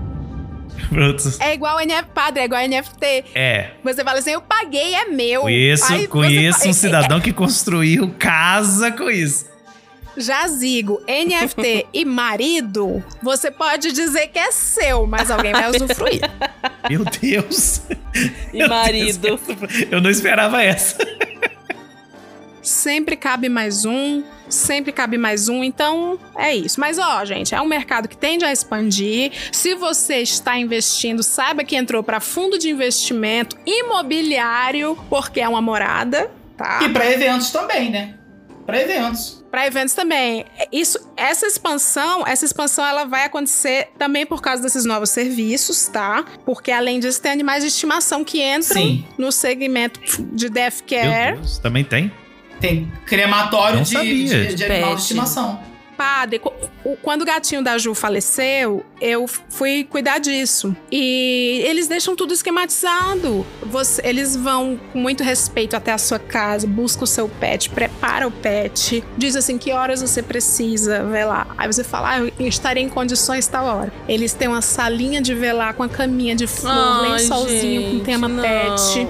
[0.94, 1.24] Pronto.
[1.39, 3.26] É igual NF padre, é igual NFT.
[3.36, 3.72] É.
[3.84, 5.41] Você fala assim, eu paguei, é meu.
[5.41, 9.52] Conheço, Aí conheço fala- um cidadão que construiu casa com isso.
[10.16, 16.22] Jazigo, NFT e marido, você pode dizer que é seu, mas alguém vai usufruir.
[16.88, 17.82] Meu Deus.
[18.54, 19.39] E marido.
[19.89, 20.98] Eu não esperava essa.
[22.64, 26.80] Sempre cabe mais um, sempre cabe mais um, então é isso.
[26.80, 29.34] Mas ó, gente, é um mercado que tende a expandir.
[29.51, 35.61] Se você está investindo, saiba que entrou para fundo de investimento imobiliário, porque é uma
[35.61, 36.80] morada, tá?
[36.84, 38.16] E pra eventos também, né?
[38.66, 39.43] Pra eventos.
[39.51, 40.45] Para eventos também.
[40.72, 46.24] Isso, essa expansão, essa expansão ela vai acontecer também por causa desses novos serviços, tá?
[46.45, 49.05] Porque além disso tem animais de estimação que entram Sim.
[49.18, 49.99] no segmento
[50.34, 51.36] de death Meu care.
[51.36, 52.11] Deus, também tem?
[52.64, 53.93] Tem crematório de,
[54.26, 54.95] de, de animal Pet.
[54.95, 55.59] de estimação.
[55.97, 56.41] Padre,
[57.03, 60.74] quando o gatinho da Ju faleceu, eu fui cuidar disso.
[60.91, 63.45] E eles deixam tudo esquematizado.
[63.64, 68.26] Você- eles vão com muito respeito até a sua casa, busca o seu pet, prepara
[68.28, 71.47] o pet, diz assim que horas você precisa velar.
[71.57, 73.93] Aí você fala, ah, eu estarei em condições tal hora.
[74.07, 76.72] Eles têm uma salinha de velar com a caminha de flor,
[77.03, 78.41] Ai, lençolzinho com tema não.
[78.41, 79.07] pet.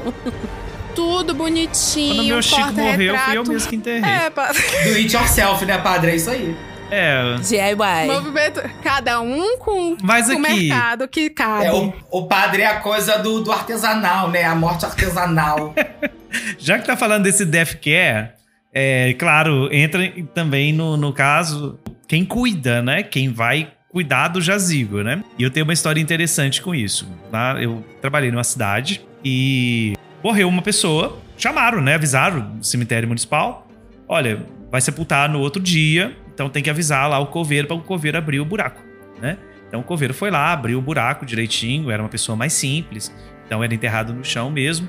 [0.96, 2.16] Tudo bonitinho.
[2.16, 4.10] Quando meu Chico morreu, fui eu mesmo que enterrei.
[4.12, 6.12] É, pa- Do it yourself, né, padre?
[6.12, 6.56] É isso aí.
[6.92, 7.36] É.
[7.40, 8.06] DIY.
[8.08, 11.66] Movimento, cada um com, Mas o aqui- mercado que cabe.
[11.66, 14.44] É, o, o padre é a coisa do, do artesanal, né?
[14.44, 15.74] A morte artesanal.
[16.60, 18.30] Já que tá falando desse Death Care,
[18.72, 23.02] É, claro, entra também no, no caso quem cuida, né?
[23.04, 25.24] Quem vai cuidar do jazigo, né?
[25.38, 27.08] E eu tenho uma história interessante com isso.
[27.32, 27.56] Tá?
[27.62, 31.96] Eu trabalhei numa cidade e morreu uma pessoa, chamaram, né?
[31.96, 33.68] Avisaram o cemitério municipal.
[34.08, 37.82] Olha, vai sepultar no outro dia, então tem que avisar lá o coveiro para o
[37.82, 38.82] coveiro abrir o buraco,
[39.22, 39.38] né?
[39.68, 43.12] Então o coveiro foi lá, abriu o buraco direitinho, era uma pessoa mais simples,
[43.46, 44.88] então era enterrado no chão mesmo.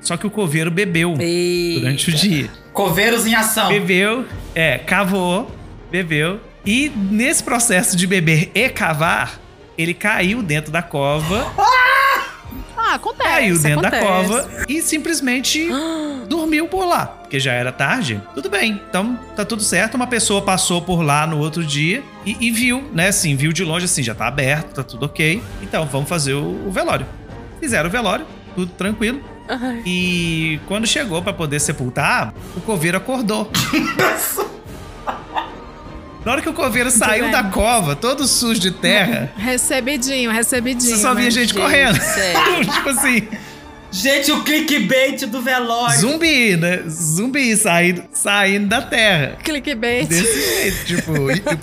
[0.00, 1.80] Só que o coveiro bebeu Eita.
[1.80, 2.50] durante o dia.
[2.72, 3.68] Coveiros em ação.
[3.68, 5.50] Bebeu, é, cavou,
[5.90, 6.38] bebeu.
[6.64, 9.40] E nesse processo de beber e cavar,
[9.78, 12.24] ele caiu dentro da cova, Ah,
[12.94, 13.28] acontece.
[13.30, 14.06] caiu dentro da acontece.
[14.06, 15.68] cova e simplesmente
[16.28, 17.06] dormiu por lá.
[17.06, 18.20] Porque já era tarde.
[18.34, 19.94] Tudo bem, então tá tudo certo.
[19.94, 23.64] Uma pessoa passou por lá no outro dia e, e viu, né, assim, viu de
[23.64, 25.42] longe assim, já tá aberto, tá tudo ok.
[25.62, 27.06] Então vamos fazer o, o velório.
[27.60, 29.20] Fizeram o velório, tudo tranquilo.
[29.48, 29.82] Ai.
[29.86, 33.50] E quando chegou pra poder sepultar, o coveiro acordou.
[36.26, 37.30] Na hora que o coveiro saiu bem.
[37.30, 40.96] da cova, todo sujo de terra, Recebidinho, recebidinho.
[40.96, 41.30] você só via né?
[41.30, 41.96] gente Gente, correndo.
[42.74, 43.28] tipo assim,
[43.92, 46.00] Gente, o clickbait do velório.
[46.00, 46.82] zumbi, né?
[46.88, 49.36] Zumbi saindo, saindo da terra.
[49.42, 50.08] Clickbait.
[50.08, 51.12] Desse jeito, tipo,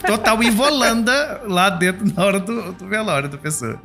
[0.08, 3.78] total Ivolanda lá dentro na hora do, do velório da pessoa.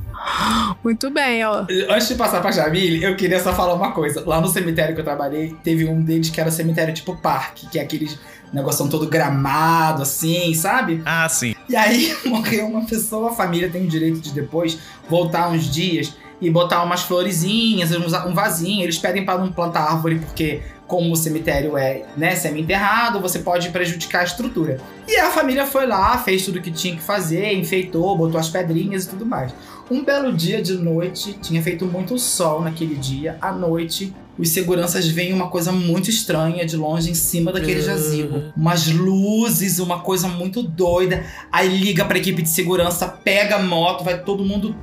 [0.85, 1.67] Muito bem, ó.
[1.91, 4.23] Antes de passar pra Jamile, eu queria só falar uma coisa.
[4.25, 7.79] Lá no cemitério que eu trabalhei, teve um deles que era cemitério tipo parque, que
[7.81, 8.17] é aqueles
[8.53, 11.03] negócio todo gramado, assim, sabe?
[11.05, 11.55] Ah, sim.
[11.69, 14.79] E aí morreu uma pessoa, a família tem o direito de depois
[15.09, 18.83] voltar uns dias e botar umas florezinhas, um vasinho.
[18.83, 23.69] Eles pedem para não plantar árvore porque como o cemitério é, né, semi-enterrado, você pode
[23.69, 24.81] prejudicar a estrutura.
[25.07, 28.49] E a família foi lá, fez tudo o que tinha que fazer, enfeitou, botou as
[28.49, 29.53] pedrinhas e tudo mais.
[29.91, 35.09] Um belo dia de noite, tinha feito muito sol naquele dia, à noite, os seguranças
[35.09, 38.53] veem uma coisa muito estranha de longe em cima daquele jazigo.
[38.55, 41.25] Umas luzes, uma coisa muito doida.
[41.51, 44.77] Aí liga pra equipe de segurança, pega a moto, vai todo mundo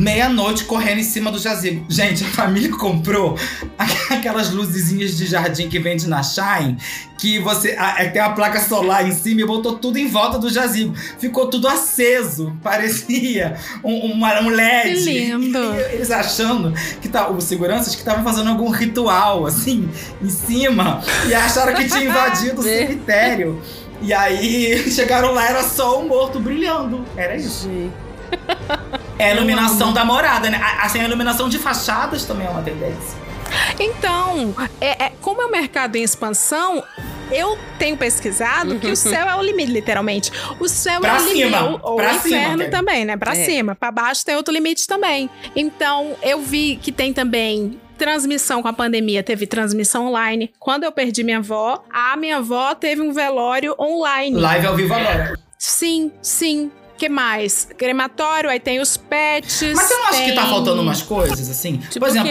[0.00, 1.84] meia-noite correndo em cima do jazigo.
[1.88, 3.36] Gente, a família comprou
[4.10, 6.76] aquelas luzezinhas de jardim que vende na Shine,
[7.18, 10.38] que você a- é, tem a placa solar em cima e botou tudo em volta
[10.38, 10.94] do jazigo.
[11.18, 14.94] Ficou tudo aceso, parecia um, uma- um LED.
[14.94, 15.58] Que lindo.
[15.58, 19.88] E eles achando que tá, os seguranças que estavam fazendo algum ritual, assim,
[20.22, 23.60] em cima, e acharam que tinha invadido o cemitério.
[24.02, 27.04] E aí chegaram lá, era só o morto brilhando.
[27.18, 27.68] Era isso.
[29.20, 30.60] É a iluminação da morada, né?
[30.80, 33.18] Assim, a iluminação de fachadas também é uma tendência.
[33.78, 36.82] Então, é, é- como é um mercado em expansão,
[37.32, 40.30] eu tenho pesquisado que o céu é o limite, literalmente.
[40.58, 41.44] O céu Pra é o limite.
[41.44, 43.16] cima, Ou, pra o inferno cima, também, né?
[43.16, 43.44] Pra É.
[43.44, 43.74] cima.
[43.74, 45.28] Pra baixo tem outro limite também.
[45.54, 47.78] Então, eu vi que tem também.
[47.98, 50.50] Transmissão com a pandemia, teve transmissão online.
[50.58, 54.38] Quando eu perdi minha avó, a minha avó teve um velório online.
[54.40, 55.38] Live ao vivo agora.
[55.58, 56.70] Sim, sim.
[57.00, 57.66] Que mais?
[57.78, 59.72] Crematório, aí tem os pets.
[59.74, 61.78] Mas você não acha que tá faltando umas coisas, assim?
[61.78, 62.30] Tipo Por exemplo?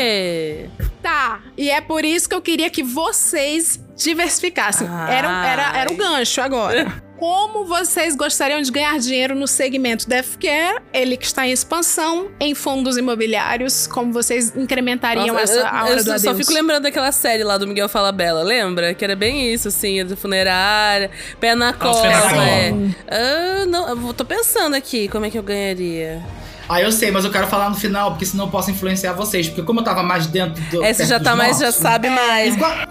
[1.01, 4.88] Tá, e é por isso que eu queria que vocês diversificassem.
[4.88, 5.15] Ai.
[5.15, 7.01] Era, era, era o gancho agora.
[7.20, 10.82] Como vocês gostariam de ganhar dinheiro no segmento Death Care?
[10.93, 13.88] Ele que está em expansão em fundos imobiliários.
[13.88, 16.22] Como vocês incrementariam Nossa, essa eu, a hora eu do só, adeus?
[16.22, 18.93] só fico lembrando daquela série lá do Miguel Falabella, lembra?
[18.93, 21.11] Que era bem isso, assim, do funerária,
[21.41, 22.07] pé na cola.
[22.07, 22.74] é.
[23.09, 26.22] Ah, não, eu tô pensando aqui como é que eu ganharia.
[26.70, 29.47] Ah, eu sei, mas eu quero falar no final, porque senão eu posso influenciar vocês.
[29.47, 30.84] Porque como eu tava mais dentro do.
[30.86, 32.55] É, você perto já tá mais, já sabe mais.
[32.55, 32.88] Enqua-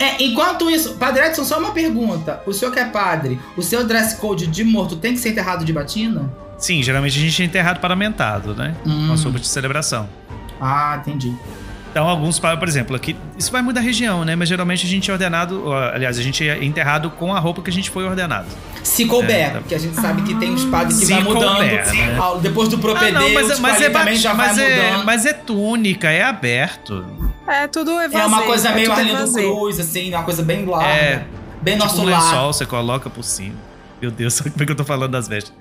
[0.00, 2.42] É, enquanto isso, Padre Edson, só uma pergunta.
[2.46, 5.62] O senhor que é padre, o seu dress code de morto tem que ser enterrado
[5.62, 6.32] de batina?
[6.56, 8.74] Sim, geralmente a gente é enterrado paramentado, né?
[8.86, 9.08] Hum.
[9.08, 10.08] Com a sopa de celebração.
[10.58, 11.34] Ah, entendi.
[11.90, 14.36] Então, alguns, por exemplo, aqui, isso vai muito da região, né?
[14.36, 17.68] Mas geralmente a gente é ordenado, aliás, a gente é enterrado com a roupa que
[17.70, 18.46] a gente foi ordenado.
[18.84, 19.58] Se couber, É, tá.
[19.58, 21.56] porque a gente sabe que tem os padres que Se vai mudando.
[21.56, 22.18] couber, né?
[22.20, 24.90] Ah, Depois do Ah, propedêutico, não, mas, mas ali é também já mas vai é,
[24.90, 25.04] mudando.
[25.04, 27.04] mas é túnica, é aberto.
[27.48, 29.42] É tudo É evasê, uma coisa meio tudo Arlindo evasê.
[29.42, 30.86] Cruz, assim, uma coisa bem larga.
[30.88, 31.24] É,
[31.60, 32.22] bem tipo nosso um lar.
[32.22, 33.56] lençol, você coloca por cima.
[34.00, 35.52] Meu Deus, como é que eu tô falando das vestes?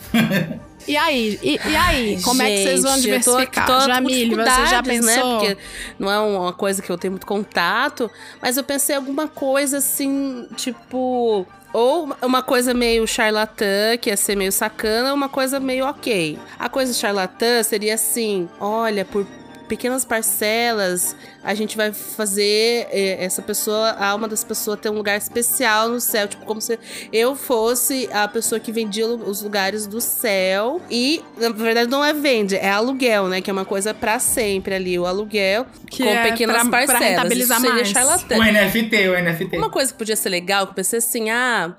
[0.88, 1.38] E aí?
[1.44, 2.22] E, e aí?
[2.22, 3.66] Como é que vocês vão Gente, eu tô- diversificar?
[3.68, 5.14] tô Jamile, você já dificuldades, Né?
[5.16, 5.40] pensou?
[5.40, 5.58] Porque
[6.00, 8.10] não é uma coisa que eu tenho muito contato,
[8.42, 11.46] mas eu pensei em alguma coisa assim, tipo.
[11.72, 16.40] Ou uma coisa meio charlatã, que ia ser meio sacana, ou uma coisa meio ok.
[16.58, 19.28] A coisa charlatã seria assim: olha, por
[19.70, 24.95] pequenas parcelas, a gente vai fazer é, essa pessoa, a alma dessa pessoa ter um
[24.95, 26.28] lugar especial no céu.
[26.28, 26.78] Tipo, como se
[27.13, 30.82] eu fosse a pessoa que vendia os lugares do céu.
[30.89, 33.39] E, na verdade, não é vende, é aluguel, né?
[33.41, 34.97] Que é uma coisa pra sempre ali.
[34.99, 37.03] O aluguel Que com é pequenas pra- pra parcelas.
[37.09, 37.93] rentabilizar Isso seria mais.
[38.38, 39.57] O NFT, o NFT.
[39.57, 41.76] Uma coisa que podia ser legal, que eu pensei assim, ah.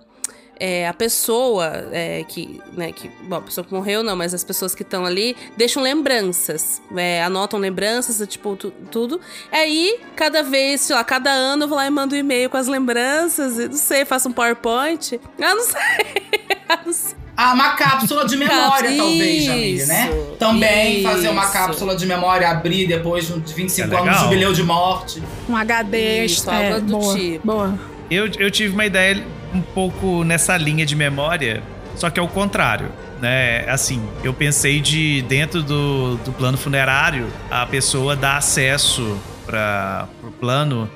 [0.61, 3.11] É, a pessoa é, que, né, que.
[3.25, 6.83] Bom, a pessoa que morreu não, mas as pessoas que estão ali deixam lembranças.
[6.97, 9.21] é, anotam lembranças, tipo, tu- tudo.
[9.51, 12.57] Aí, cada vez, sei lá, cada ano eu vou lá e mando um e-mail com
[12.59, 13.59] as lembranças.
[13.59, 15.19] e Não sei, faço um PowerPoint.
[15.41, 15.81] Ah, não sei.
[16.73, 17.17] Ah, não sei.
[17.37, 20.09] Ah, uma cápsula de memória, talvez, Jamile, né?
[20.09, 21.53] isso, Também fazer uma isso.
[21.53, 25.21] cápsula de memória, abrir depois de 25 É anos, jubileu de morte.
[25.49, 26.27] Um HD.
[26.27, 27.45] Isso, é, algo do boa, tipo.
[27.47, 27.79] Boa.
[28.09, 29.25] Eu, eu tive uma ideia
[29.55, 31.63] um pouco nessa linha de memória,
[31.97, 32.91] só que é o contrário.
[33.21, 33.69] Né?
[33.69, 40.31] Assim, eu pensei de dentro do, do plano funerário, a pessoa dar acesso para o
[40.31, 40.89] plano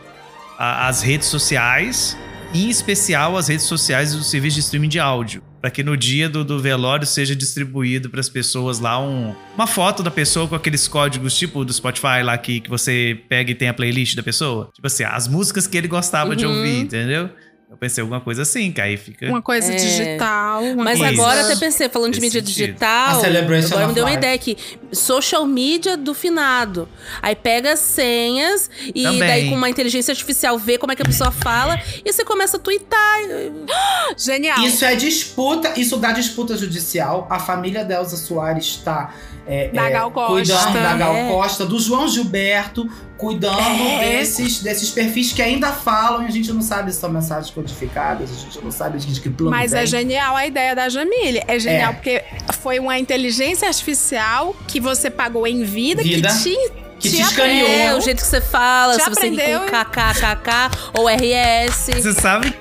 [0.59, 2.17] às redes sociais,
[2.55, 5.43] em especial as redes sociais do serviço de streaming de áudio.
[5.61, 9.67] Para que no dia do, do velório seja distribuído para as pessoas lá um, uma
[9.67, 13.55] foto da pessoa com aqueles códigos tipo do Spotify lá que, que você pega e
[13.55, 14.69] tem a playlist da pessoa.
[14.75, 16.55] Tipo assim, as músicas que ele gostava de Uhum.
[16.55, 17.31] ouvir, entendeu?
[17.75, 19.27] Eu pensei alguma coisa assim, que aí fica.
[19.29, 19.77] Uma coisa É.
[19.77, 20.63] digital.
[20.63, 21.13] Uma Mas coisa...
[21.13, 22.67] agora até pensei, falando de Nesse mídia sentido.
[22.69, 24.19] digital, A celebration agora me deu uma life.
[24.21, 24.57] ideia aqui.
[24.93, 26.89] Social media do finado.
[27.21, 29.19] Aí pega as senhas e Também.
[29.19, 32.57] daí com uma inteligência artificial vê como é que a pessoa fala e você começa
[32.57, 33.19] a twittar.
[34.17, 34.61] Genial.
[34.61, 37.27] Isso é disputa, isso dá disputa judicial.
[37.29, 39.13] A família da Elza Soares está
[39.47, 40.33] é, Da é, Gal Costa.
[40.33, 41.29] cuidando da Gal É.
[41.29, 43.99] Costa, do João Gilberto, cuidando É.
[44.19, 48.31] desses, desses perfis que ainda falam e a gente não sabe se são mensagens codificadas,
[48.31, 49.81] a gente não sabe de, que plano Mas vem.
[49.83, 51.43] é genial a ideia da Jamile.
[51.47, 51.95] É genial É.
[51.95, 52.25] porque
[52.61, 56.29] foi uma inteligência artificial que você pagou em vida, Vida.
[56.29, 57.69] que te, Que te te escaneou.
[57.69, 59.61] É, o jeito que você fala, Já se você aprendeu?
[59.61, 61.91] com KKKK ou RS.
[62.03, 62.55] Você sabe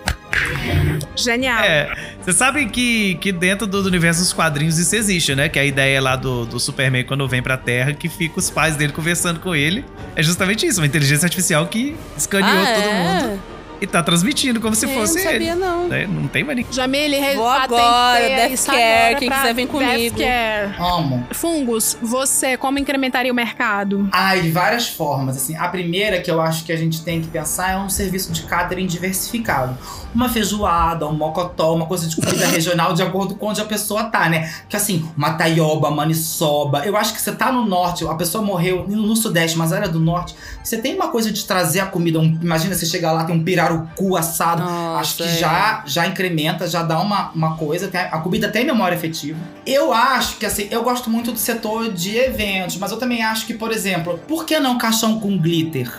[1.15, 1.59] Genial.
[1.63, 5.47] É, você sabe que, que dentro do, universo dos quadrinhos isso existe, né?
[5.49, 8.75] Que a ideia lá do, do Superman quando vem pra Terra, que fica os pais
[8.75, 9.85] dele conversando com ele.
[10.15, 12.93] É justamente isso, uma inteligência artificial que escaneou Ah, todo é?
[13.03, 13.41] mundo
[13.81, 15.55] e tá transmitindo como se É, fosse não sabia, ele.
[15.55, 15.87] não.
[15.89, 16.07] né?
[16.07, 16.71] Não tem mais ninguém.
[16.71, 20.17] Jamile, re- Vou agora, Death Care, quem quiser vem comigo.
[20.17, 20.73] Care.
[20.79, 21.27] Amo.
[21.31, 24.07] Fungos, você, como incrementaria o mercado?
[24.13, 25.35] Ah, de várias formas.
[25.35, 28.31] Assim, a primeira que eu acho que a gente tem que pensar é um serviço
[28.31, 29.77] de catering diversificado.
[30.13, 34.05] Uma feijoada, um mocotó, uma coisa de comida regional de acordo com onde a pessoa
[34.05, 34.51] tá, né?
[34.69, 36.85] Que assim, uma taioba, maniçoba.
[36.85, 39.99] Eu acho que você tá no norte, a pessoa morreu no sudeste, mas era do
[39.99, 40.35] norte.
[40.63, 42.19] Você tem uma coisa de trazer a comida.
[42.19, 44.63] um- imagina você chegar lá, tem um pirarucu assado.
[44.63, 45.27] Nossa, acho que é.
[45.27, 47.89] já, já incrementa, já dá uma, uma coisa.
[48.11, 49.37] a comida tem memória afetiva.
[49.65, 53.45] Eu acho que assim, eu gosto muito do setor de eventos, mas eu também acho
[53.45, 55.91] que, por exemplo, por que não caixão com glitter?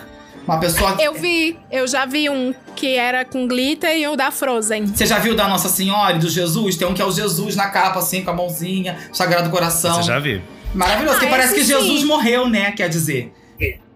[0.47, 0.97] Uma pessoa.
[1.01, 4.87] Eu vi, eu já vi um que era com glitter e o da Frozen.
[4.87, 6.77] Você já viu o da Nossa Senhora e do Jesus?
[6.77, 9.97] Tem um que é o Jesus na capa, assim, com a mãozinha, Sagrado Coração.
[9.97, 10.43] Você já viu?
[10.75, 12.07] Maravilhoso, Ah, que parece que esse Jesus sim.
[12.07, 12.73] morreu, né?
[12.73, 13.33] Quer dizer.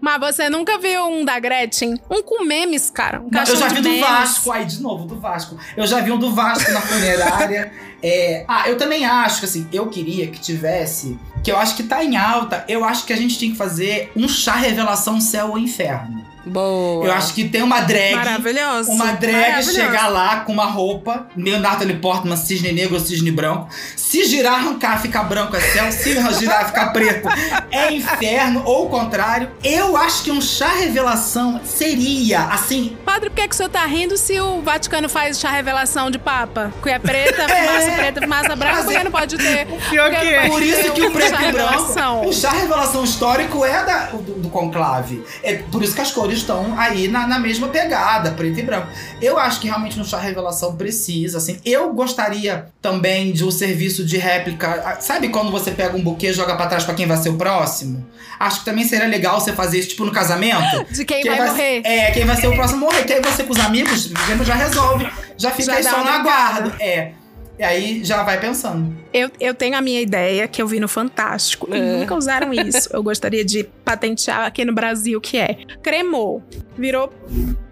[0.01, 1.99] Mas você nunca viu um da Gretchen?
[2.09, 3.19] Um com memes, cara.
[3.19, 3.99] Um Não, eu já vi do memes.
[4.07, 5.57] Vasco, aí de novo, do Vasco.
[5.75, 7.71] Eu já vi um do Vasco na funerária.
[8.01, 11.83] É, ah, eu também acho que assim, eu queria que tivesse, que eu acho que
[11.83, 15.49] tá em alta, eu acho que a gente tinha que fazer um chá revelação céu
[15.49, 16.25] ou inferno.
[16.49, 17.05] Boa.
[17.05, 18.15] Eu acho que tem uma drag.
[18.15, 18.91] Maravilhoso.
[18.91, 19.73] Uma drag Maravilhoso.
[19.73, 23.69] chegar lá com uma roupa, meio Natalie Portman, cisne negro ou cisne branco.
[23.95, 25.91] Se girar, arrancar, ficar branco é céu.
[25.91, 27.27] Se girar, ficar preto
[27.71, 28.63] é inferno.
[28.65, 29.51] Ou o contrário.
[29.63, 33.85] Eu acho que um chá revelação seria, assim, Padre, por que, que o senhor tá
[33.85, 36.73] rindo se o Vaticano faz chá revelação de Papa?
[36.81, 39.67] Que é preta, fumaça preta, fumaça branca, por que não pode ter?
[39.89, 40.47] Pior Por que é.
[40.47, 42.27] Por isso que o preto e branco.
[42.27, 45.23] O chá revelação histórico é da, do, do conclave.
[45.43, 48.87] É por isso que as cores estão aí na, na mesma pegada, preto e branco.
[49.21, 51.59] Eu acho que realmente no chá revelação precisa, assim.
[51.63, 54.81] Eu gostaria também de um serviço de réplica.
[54.85, 57.29] Ah, Sabe quando você pega um buquê e joga pra trás pra quem vai ser
[57.29, 58.05] o próximo?
[58.39, 60.85] Acho que também seria legal você fazer isso, tipo, no casamento.
[60.91, 61.81] De quem vai morrer.
[61.83, 63.03] É, quem vai ser o próximo morrer.
[63.03, 64.11] Que aí você com os amigos,
[64.45, 65.09] já resolve.
[65.37, 66.73] Já fica Já aí só no aguardo.
[66.79, 67.11] É.
[67.59, 68.95] E aí já vai pensando.
[69.11, 71.81] Eu, eu tenho a minha ideia que eu vi no Fantástico e É.
[71.99, 72.89] nunca usaram isso.
[72.93, 76.41] Eu gostaria de patentear aqui no Brasil, que é cremou,
[76.77, 77.11] virou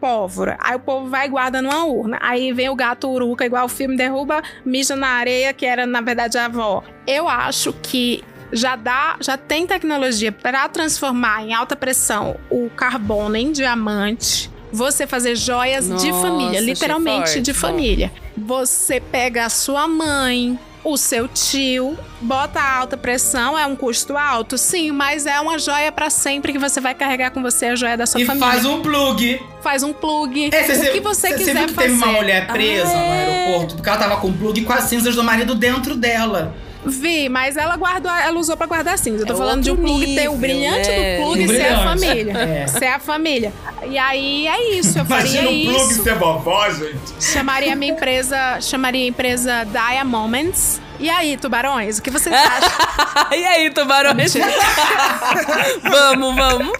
[0.01, 0.57] pólvora.
[0.59, 2.17] Aí o povo vai e guarda numa urna.
[2.21, 6.01] Aí vem o gato uruca, igual o filme derruba, mija na areia, que era na
[6.01, 6.83] verdade a avó.
[7.07, 8.21] Eu acho que
[8.51, 14.51] já dá, já tem tecnologia para transformar em alta pressão o carbono em diamante.
[14.77, 18.11] Você fazer joias de Nossa, família, achei literalmente de família.
[18.37, 24.15] Você pega a sua mãe, o seu tio, bota a alta pressão, é um custo
[24.15, 27.75] alto, sim, mas é uma joia pra sempre que você vai carregar com você a
[27.75, 28.47] joia da sua E família.
[28.47, 29.41] faz um plug.
[29.61, 30.49] Faz um plug.
[30.53, 31.87] É, o que você, quiser viu que fazer.
[31.89, 33.45] teve uma mulher presa Ah, no é.
[33.47, 36.55] aeroporto porque ela tava com plug com as cinzas do marido dentro dela.
[36.89, 39.23] Vi, mas ela guardou, ela usou pra guardar cinza.
[39.23, 41.17] Eu tô É falando de um plug ter o nível, brilhante né?
[41.17, 42.33] do plug O ser a família.
[42.37, 42.67] É.
[42.67, 43.53] Ser a família.
[43.89, 46.03] E aí é isso, eu faria Imagina um plug isso.
[46.03, 47.23] ser vovó, gente.
[47.23, 50.81] Chamaria a minha empresa, chamaria a empresa Dia Moments.
[50.99, 53.37] E aí, tubarões, o que vocês acham?
[53.37, 54.33] e aí, tubarões?
[55.83, 56.77] vamos, vamos.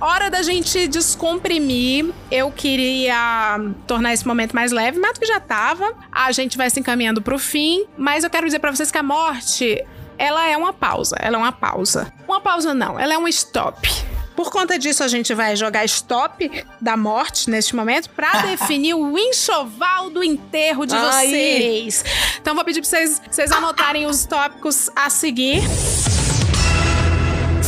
[0.00, 2.12] Hora da gente descomprimir.
[2.30, 5.94] Eu queria tornar esse momento mais leve, mas que já tava.
[6.12, 9.02] A gente vai se encaminhando pro fim, mas eu quero dizer pra vocês que a
[9.02, 9.82] morte,
[10.18, 11.16] ela é uma pausa.
[11.18, 12.12] Ela é uma pausa.
[12.28, 13.88] Uma pausa não, ela é um stop.
[14.36, 19.18] Por conta disso, a gente vai jogar stop da morte neste momento pra definir o
[19.18, 22.04] enxoval do enterro de vocês.
[22.40, 25.62] Então, vou pedir pra vocês, vocês anotarem os tópicos a seguir: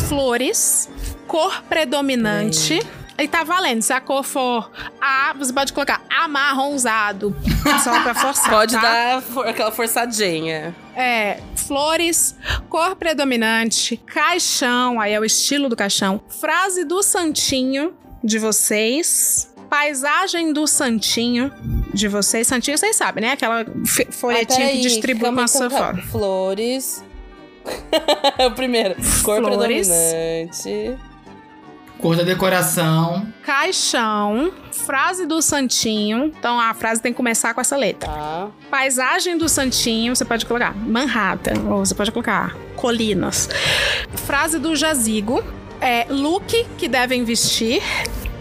[0.09, 0.89] flores,
[1.27, 2.81] cor predominante.
[3.19, 3.83] E tá valendo.
[3.83, 7.37] Se a cor for A, você pode colocar amarronzado.
[7.83, 8.51] Só pra forçar.
[8.51, 8.81] Pode tá?
[8.81, 10.75] dar for- aquela forçadinha.
[10.95, 12.37] É, flores,
[12.69, 16.21] cor predominante, caixão, aí é o estilo do caixão.
[16.41, 17.93] Frase do santinho
[18.23, 19.53] de vocês.
[19.69, 21.53] Paisagem do santinho
[21.93, 22.47] de vocês.
[22.47, 23.33] Santinho, vocês sabem, né?
[23.33, 26.03] Aquela Ah, folhetinha que distribui calma com a aí, sua foto.
[26.09, 27.05] Flores.
[28.47, 28.95] o primeiro.
[29.23, 29.89] Cor Flores.
[29.89, 30.99] predominante.
[31.99, 33.27] Cor da decoração.
[33.45, 36.33] Caixão, frase do santinho.
[36.39, 38.09] Então a frase tem que começar com essa letra.
[38.09, 38.49] Tá.
[38.71, 43.49] Paisagem do santinho, você pode colocar Manhattan, ou você pode colocar colinas.
[44.15, 45.43] Frase do jazigo,
[45.81, 47.83] é look que devem vestir.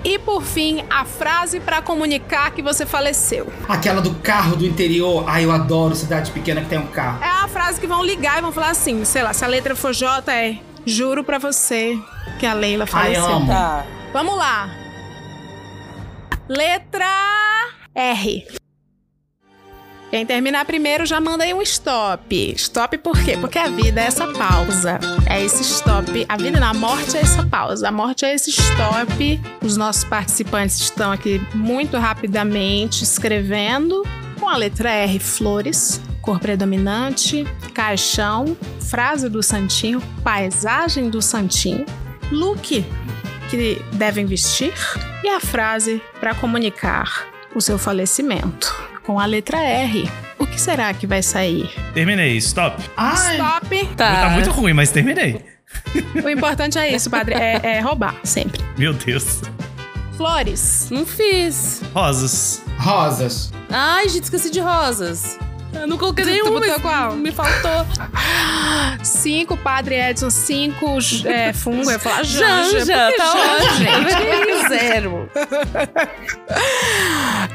[0.03, 3.51] E por fim, a frase pra comunicar que você faleceu.
[3.67, 5.25] Aquela do carro do interior.
[5.27, 7.21] Ai, eu adoro cidade pequena que tem um carro.
[7.23, 9.75] É a frase que vão ligar e vão falar assim, sei lá, se a letra
[9.75, 11.99] for J é juro pra você
[12.39, 13.25] que a Leila Ai, faleceu.
[13.25, 13.47] amo.
[13.47, 13.85] Tá.
[14.13, 14.69] Vamos lá.
[16.47, 17.05] Letra
[17.93, 18.47] R.
[20.09, 22.53] Quem terminar primeiro já manda aí um stop.
[22.55, 23.35] Stop por quê?
[23.37, 24.99] Porque a vida é essa pausa.
[25.29, 26.25] É esse stop.
[26.29, 27.89] A vida na morte é essa pausa.
[27.89, 29.41] A morte é esse stop.
[29.61, 34.01] Os nossos participantes estão aqui muito rapidamente escrevendo
[34.39, 41.85] com a letra R, flores, cor predominante, caixão, frase do santinho, paisagem do santinho,
[42.29, 42.85] look
[43.49, 44.73] que devem vestir
[45.23, 47.25] e a frase para comunicar
[47.55, 48.75] o seu falecimento
[49.05, 50.11] com a letra R.
[50.37, 51.71] O que será que vai sair?
[51.93, 52.83] Terminei, stop.
[52.97, 53.95] Ai, Stop.
[53.95, 55.45] Tá muito ruim, mas terminei.
[56.21, 57.35] O importante é isso, padre.
[57.35, 58.61] É, é roubar, sempre.
[58.77, 59.43] Meu Deus.
[60.17, 60.89] Flores.
[60.91, 61.81] Não fiz.
[61.93, 62.61] Rosas.
[62.77, 63.53] rosas.
[63.69, 65.37] Ai, gente, esqueci de rosas.
[65.81, 67.13] Eu não coloquei Tu- tu botou qual?
[67.13, 67.85] Me faltou.
[69.03, 70.29] Cinco, padre Edson.
[70.29, 71.83] Cinco, é, fungo.
[71.83, 72.79] Eu ia falar janja.
[72.85, 74.67] Janja, tá janja, gente?
[74.69, 75.29] Zero.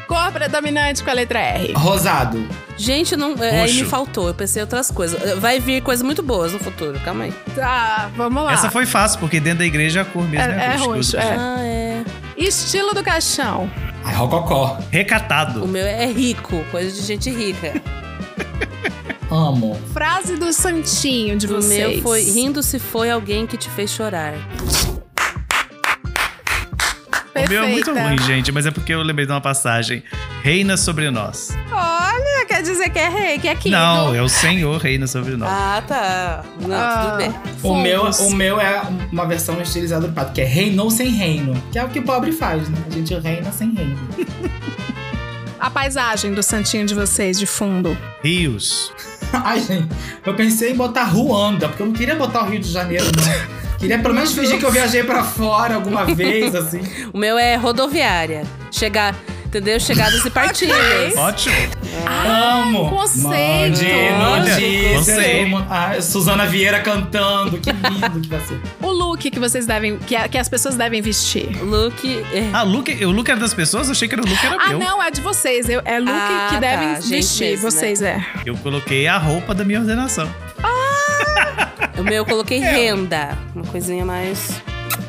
[0.06, 1.72] Cor predominante com a letra R.
[1.74, 2.46] Rosado.
[2.76, 4.28] Gente, não, é, aí me faltou.
[4.28, 5.38] Eu pensei em outras coisas.
[5.38, 6.98] Vai vir coisas muito boas no futuro.
[7.04, 7.32] Calma aí.
[7.54, 8.52] Tá, vamos lá.
[8.52, 11.36] Essa foi fácil, porque dentro da igreja a cor mesmo É- é, é roxo, é.
[11.38, 12.02] Ah, é.
[12.36, 13.70] Estilo do caixão.
[14.04, 14.78] Ai, rococó.
[14.80, 15.66] O Recatado.
[15.68, 16.64] meu é rico.
[16.70, 17.74] Coisa de gente rica.
[19.30, 19.80] Amo.
[19.92, 21.92] Frase do santinho de O vocês.
[21.94, 24.34] meu foi rindo se foi alguém que te fez chorar.
[27.34, 28.08] O meu é muito Perfeita.
[28.08, 30.02] ruim, gente, mas é porque eu lembrei de uma passagem.
[30.42, 31.48] Reina sobre nós.
[31.70, 33.70] Olha, quer dizer que é rei, que é King.
[33.70, 35.48] Não, é o Senhor reina sobre nós.
[35.50, 36.44] Ah, tá.
[36.60, 37.04] Não, Ah.
[37.06, 37.34] tudo bem.
[37.62, 41.54] O meu, o meu é uma versão estilizada do pato, que é reinou sem reino.
[41.72, 42.76] Que é o que o pobre faz, né?
[42.86, 43.98] A gente reina sem reino.
[45.62, 47.96] A paisagem do santinho de vocês, de fundo.
[48.20, 48.92] Rios.
[49.32, 49.86] Ai, gente,
[50.26, 53.78] eu pensei em botar Ruanda, porque eu não queria botar o Rio de Janeiro, não.
[53.78, 56.80] Queria pelo menos fingir que eu viajei pra fora alguma vez, assim.
[57.14, 58.42] O meu é rodoviária.
[58.72, 59.14] Chegar,
[59.58, 59.78] entendeu?
[59.78, 61.14] Chegadas e partidas.
[61.16, 61.54] Ótimo.
[62.26, 62.88] Amo!
[62.90, 63.84] conceito.
[64.94, 65.42] Gostei.
[65.44, 67.58] como- Ah, Suzana Vieira cantando.
[67.58, 68.60] Que lindo que vai ser.
[68.80, 69.98] O look que vocês devem.
[69.98, 71.48] Que, a- que as pessoas devem vestir.
[71.62, 72.04] Look.
[72.32, 73.86] é- Ah, o look, o look era das pessoas?
[73.88, 74.78] Eu achei que era o look era Ah, meu.
[74.78, 75.68] não, é de vocês.
[75.68, 77.50] Eu- é look Ah, que tá, devem vestir.
[77.50, 77.70] mesmo, né?
[77.70, 78.24] vocês, é.
[78.46, 80.28] Eu coloquei a roupa da minha ordenação.
[81.98, 83.36] O meu eu coloquei renda.
[83.54, 84.60] Uma coisinha mais.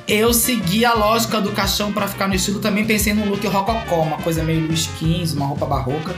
[0.08, 2.60] Eu segui a lógica do caixão pra ficar no estilo.
[2.60, 6.14] Também pensei num look rococó, uma coisa meio Luiz XV, uma roupa barroca.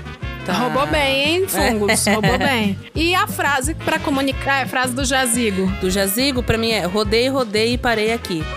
[0.46, 0.54] Tá.
[0.54, 2.06] Roubou bem, hein, Fungos?
[2.08, 2.78] Roubou bem.
[2.94, 5.68] E a frase pra comunicar, é a frase do jazigo.
[5.82, 8.44] Do jazigo, pra mim é rodei, rodei e parei aqui.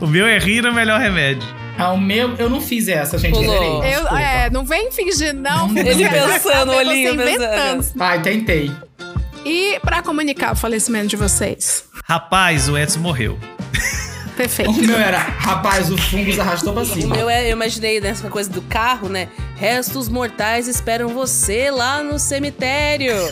[0.00, 1.42] O meu é rir é o melhor remédio.
[1.76, 3.34] Ah, o meu, eu não fiz essa, gente.
[3.34, 3.82] Pulou.
[3.84, 4.20] Eu, desculpa.
[4.20, 5.76] é, não vem fingir, não.
[5.76, 7.76] Ele pensando, olhinho inventando.
[7.76, 8.02] pensando.
[8.02, 8.70] Ai, tentei.
[9.44, 11.84] E pra comunicar o falecimento de vocês.
[12.04, 13.38] Rapaz, o Edson morreu.
[14.36, 14.70] Perfeito.
[14.70, 17.16] O meu era, rapaz, o fungus arrastou pra O cima.
[17.16, 19.28] meu é, eu imaginei nessa coisa do carro, né?
[19.56, 23.16] Restos mortais esperam você lá no cemitério.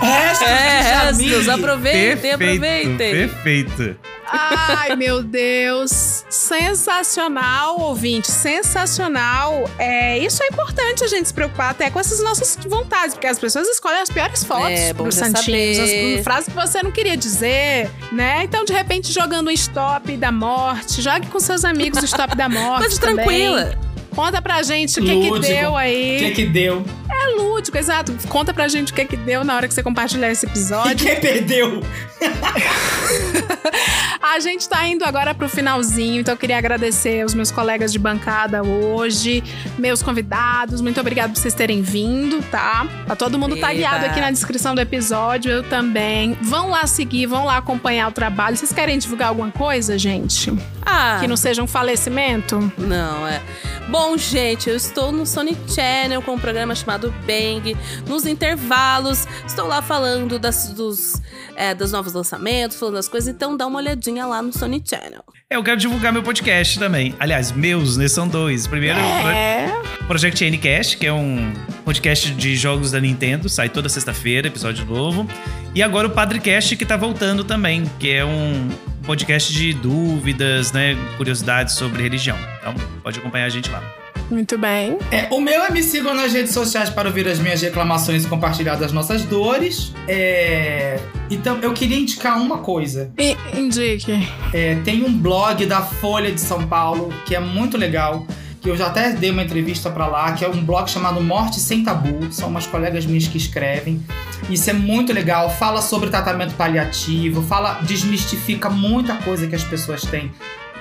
[0.00, 1.48] Restos é, restos.
[1.48, 2.96] Aproveitem, aproveitem.
[2.96, 3.96] Perfeito.
[4.34, 6.24] Ai, meu Deus.
[6.28, 8.30] Sensacional, ouvinte.
[8.30, 9.68] Sensacional.
[9.78, 13.38] É, isso é importante a gente se preocupar até com essas nossas vontades, porque as
[13.38, 15.78] pessoas escolhem as piores fotos É, bom pros santinhos.
[15.78, 18.42] As frases que você não queria dizer, né?
[18.44, 21.00] Então, de repente, jogando um stop da morte.
[21.00, 22.86] Jogue com seus amigos o stop da morte.
[22.86, 23.93] Coisa também.
[24.14, 26.16] Conta pra gente o que que deu aí.
[26.16, 26.84] O que que deu?
[27.10, 28.14] É lúdico, exato.
[28.28, 30.96] Conta pra gente o que que deu na hora que você compartilhar esse E episódio.
[31.06, 31.82] quem perdeu?
[34.22, 37.98] A gente tá indo agora pro finalzinho, então eu queria agradecer aos meus colegas de
[37.98, 39.44] bancada hoje,
[39.78, 40.80] meus convidados.
[40.80, 42.86] Muito obrigado por vocês terem vindo, tá?
[43.06, 43.66] Tá todo mundo Eba.
[43.68, 46.36] tagueado aqui na descrição do episódio, eu também.
[46.42, 48.56] Vão lá seguir, vão lá acompanhar o trabalho.
[48.56, 50.52] Vocês querem divulgar alguma coisa, gente?
[50.84, 52.72] Ah, Que não seja um falecimento?
[52.76, 53.40] Não, é.
[53.88, 57.76] Bom, gente, eu estou no Sony Channel com um programa chamado Bang.
[58.06, 61.20] Nos intervalos, estou lá falando das, dos,
[61.56, 63.34] é, dos novos lançamentos, falando das coisas.
[63.34, 65.24] Então dá uma olhadinha lá no Sony Channel.
[65.50, 67.14] Eu quero divulgar meu podcast também.
[67.18, 68.06] Aliás, meus, né?
[68.06, 68.66] São dois.
[68.66, 69.66] Primeiro, É.
[70.00, 71.52] o Project Ncast, que é um
[71.84, 73.48] podcast de jogos da Nintendo.
[73.48, 75.26] Sai toda sexta-feira, episódio novo.
[75.74, 78.68] E agora o Padrecast, que tá voltando também, que é um
[79.04, 80.96] podcast de dúvidas, né?
[81.16, 82.36] Curiosidades sobre religião.
[82.60, 83.82] Então, pode acompanhar a gente lá.
[84.30, 84.96] Muito bem.
[85.10, 88.28] É, o meu é me sigam nas redes sociais para ouvir as minhas reclamações e
[88.28, 89.92] compartilhar das nossas dores.
[90.08, 90.98] É,
[91.30, 93.12] Então, eu queria indicar uma coisa.
[93.54, 94.26] Indique.
[94.52, 98.26] É, tem um blog da Folha de São Paulo que é muito legal.
[98.64, 101.60] Que eu já até dei uma entrevista pra lá, que é um blog chamado Morte
[101.60, 102.32] Sem Tabu.
[102.32, 104.02] São umas colegas minhas que escrevem.
[104.48, 105.50] Isso é muito legal.
[105.50, 110.32] Fala sobre tratamento paliativo, fala, desmistifica muita coisa que as pessoas têm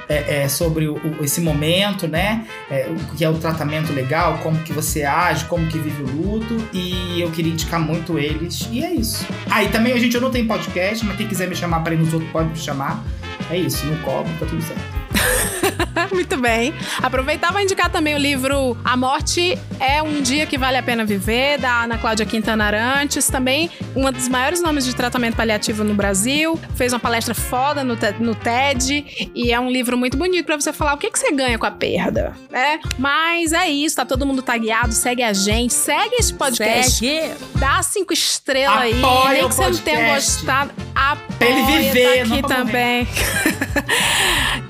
[0.07, 2.45] é, é, sobre o- esse momento, né?
[2.71, 6.07] É, o que é o tratamento legal, como que você age, como que vive o
[6.07, 6.57] luto.
[6.71, 8.65] E eu queria indicar muito eles.
[8.71, 9.25] E é isso.
[9.51, 11.97] Ah, e também, gente, eu não tenho podcast, mas quem quiser me chamar para ir
[11.97, 13.03] nos outros pode me chamar.
[13.51, 15.82] É isso, não cobro, tá tudo certo.
[16.11, 16.73] Muito bem.
[17.01, 21.05] Aproveitar e indicar também o livro A Morte é um Dia que Vale a Pena
[21.05, 23.27] Viver, da Ana Cláudia Quintana Arantes.
[23.27, 26.59] Também uma dos maiores nomes de tratamento paliativo no Brasil.
[26.75, 29.31] Fez uma palestra foda no, no TED.
[29.35, 31.65] E é um livro muito bonito pra você falar o que, que você ganha com
[31.65, 32.79] a perda, né?
[32.97, 34.93] Mas é isso, tá todo mundo tagueado.
[34.93, 36.99] Segue a gente, segue esse podcast.
[36.99, 37.33] Segue.
[37.55, 39.03] Dá cinco estrelas aí.
[39.03, 40.71] Apoia Nem o que você não tenha gostado.
[40.95, 43.07] Apoia, Pra ele viver, tá aqui também.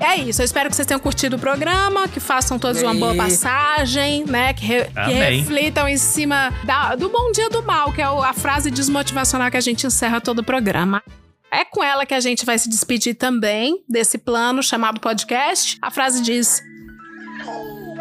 [0.00, 0.42] é isso.
[0.42, 4.52] Eu espero que vocês tenham curtido o programa, que façam todos uma boa passagem, né?
[4.52, 8.32] Que, re- que reflitam em cima da- do bom dia do mal, que é a
[8.32, 11.02] frase desmotivacional que a gente encerra todo o programa.
[11.50, 15.78] É com ela que a gente vai se despedir também desse plano chamado podcast.
[15.80, 16.60] A frase diz: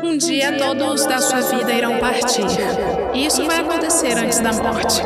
[0.03, 2.45] Um dia todos da sua vida irão partir.
[3.13, 5.01] E isso vai acontecer antes da morte.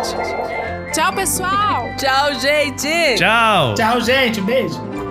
[0.94, 1.90] Tchau, pessoal!
[1.98, 3.16] Tchau, gente!
[3.18, 3.74] Tchau!
[3.76, 4.40] Tchau, gente.
[4.40, 5.07] Um beijo.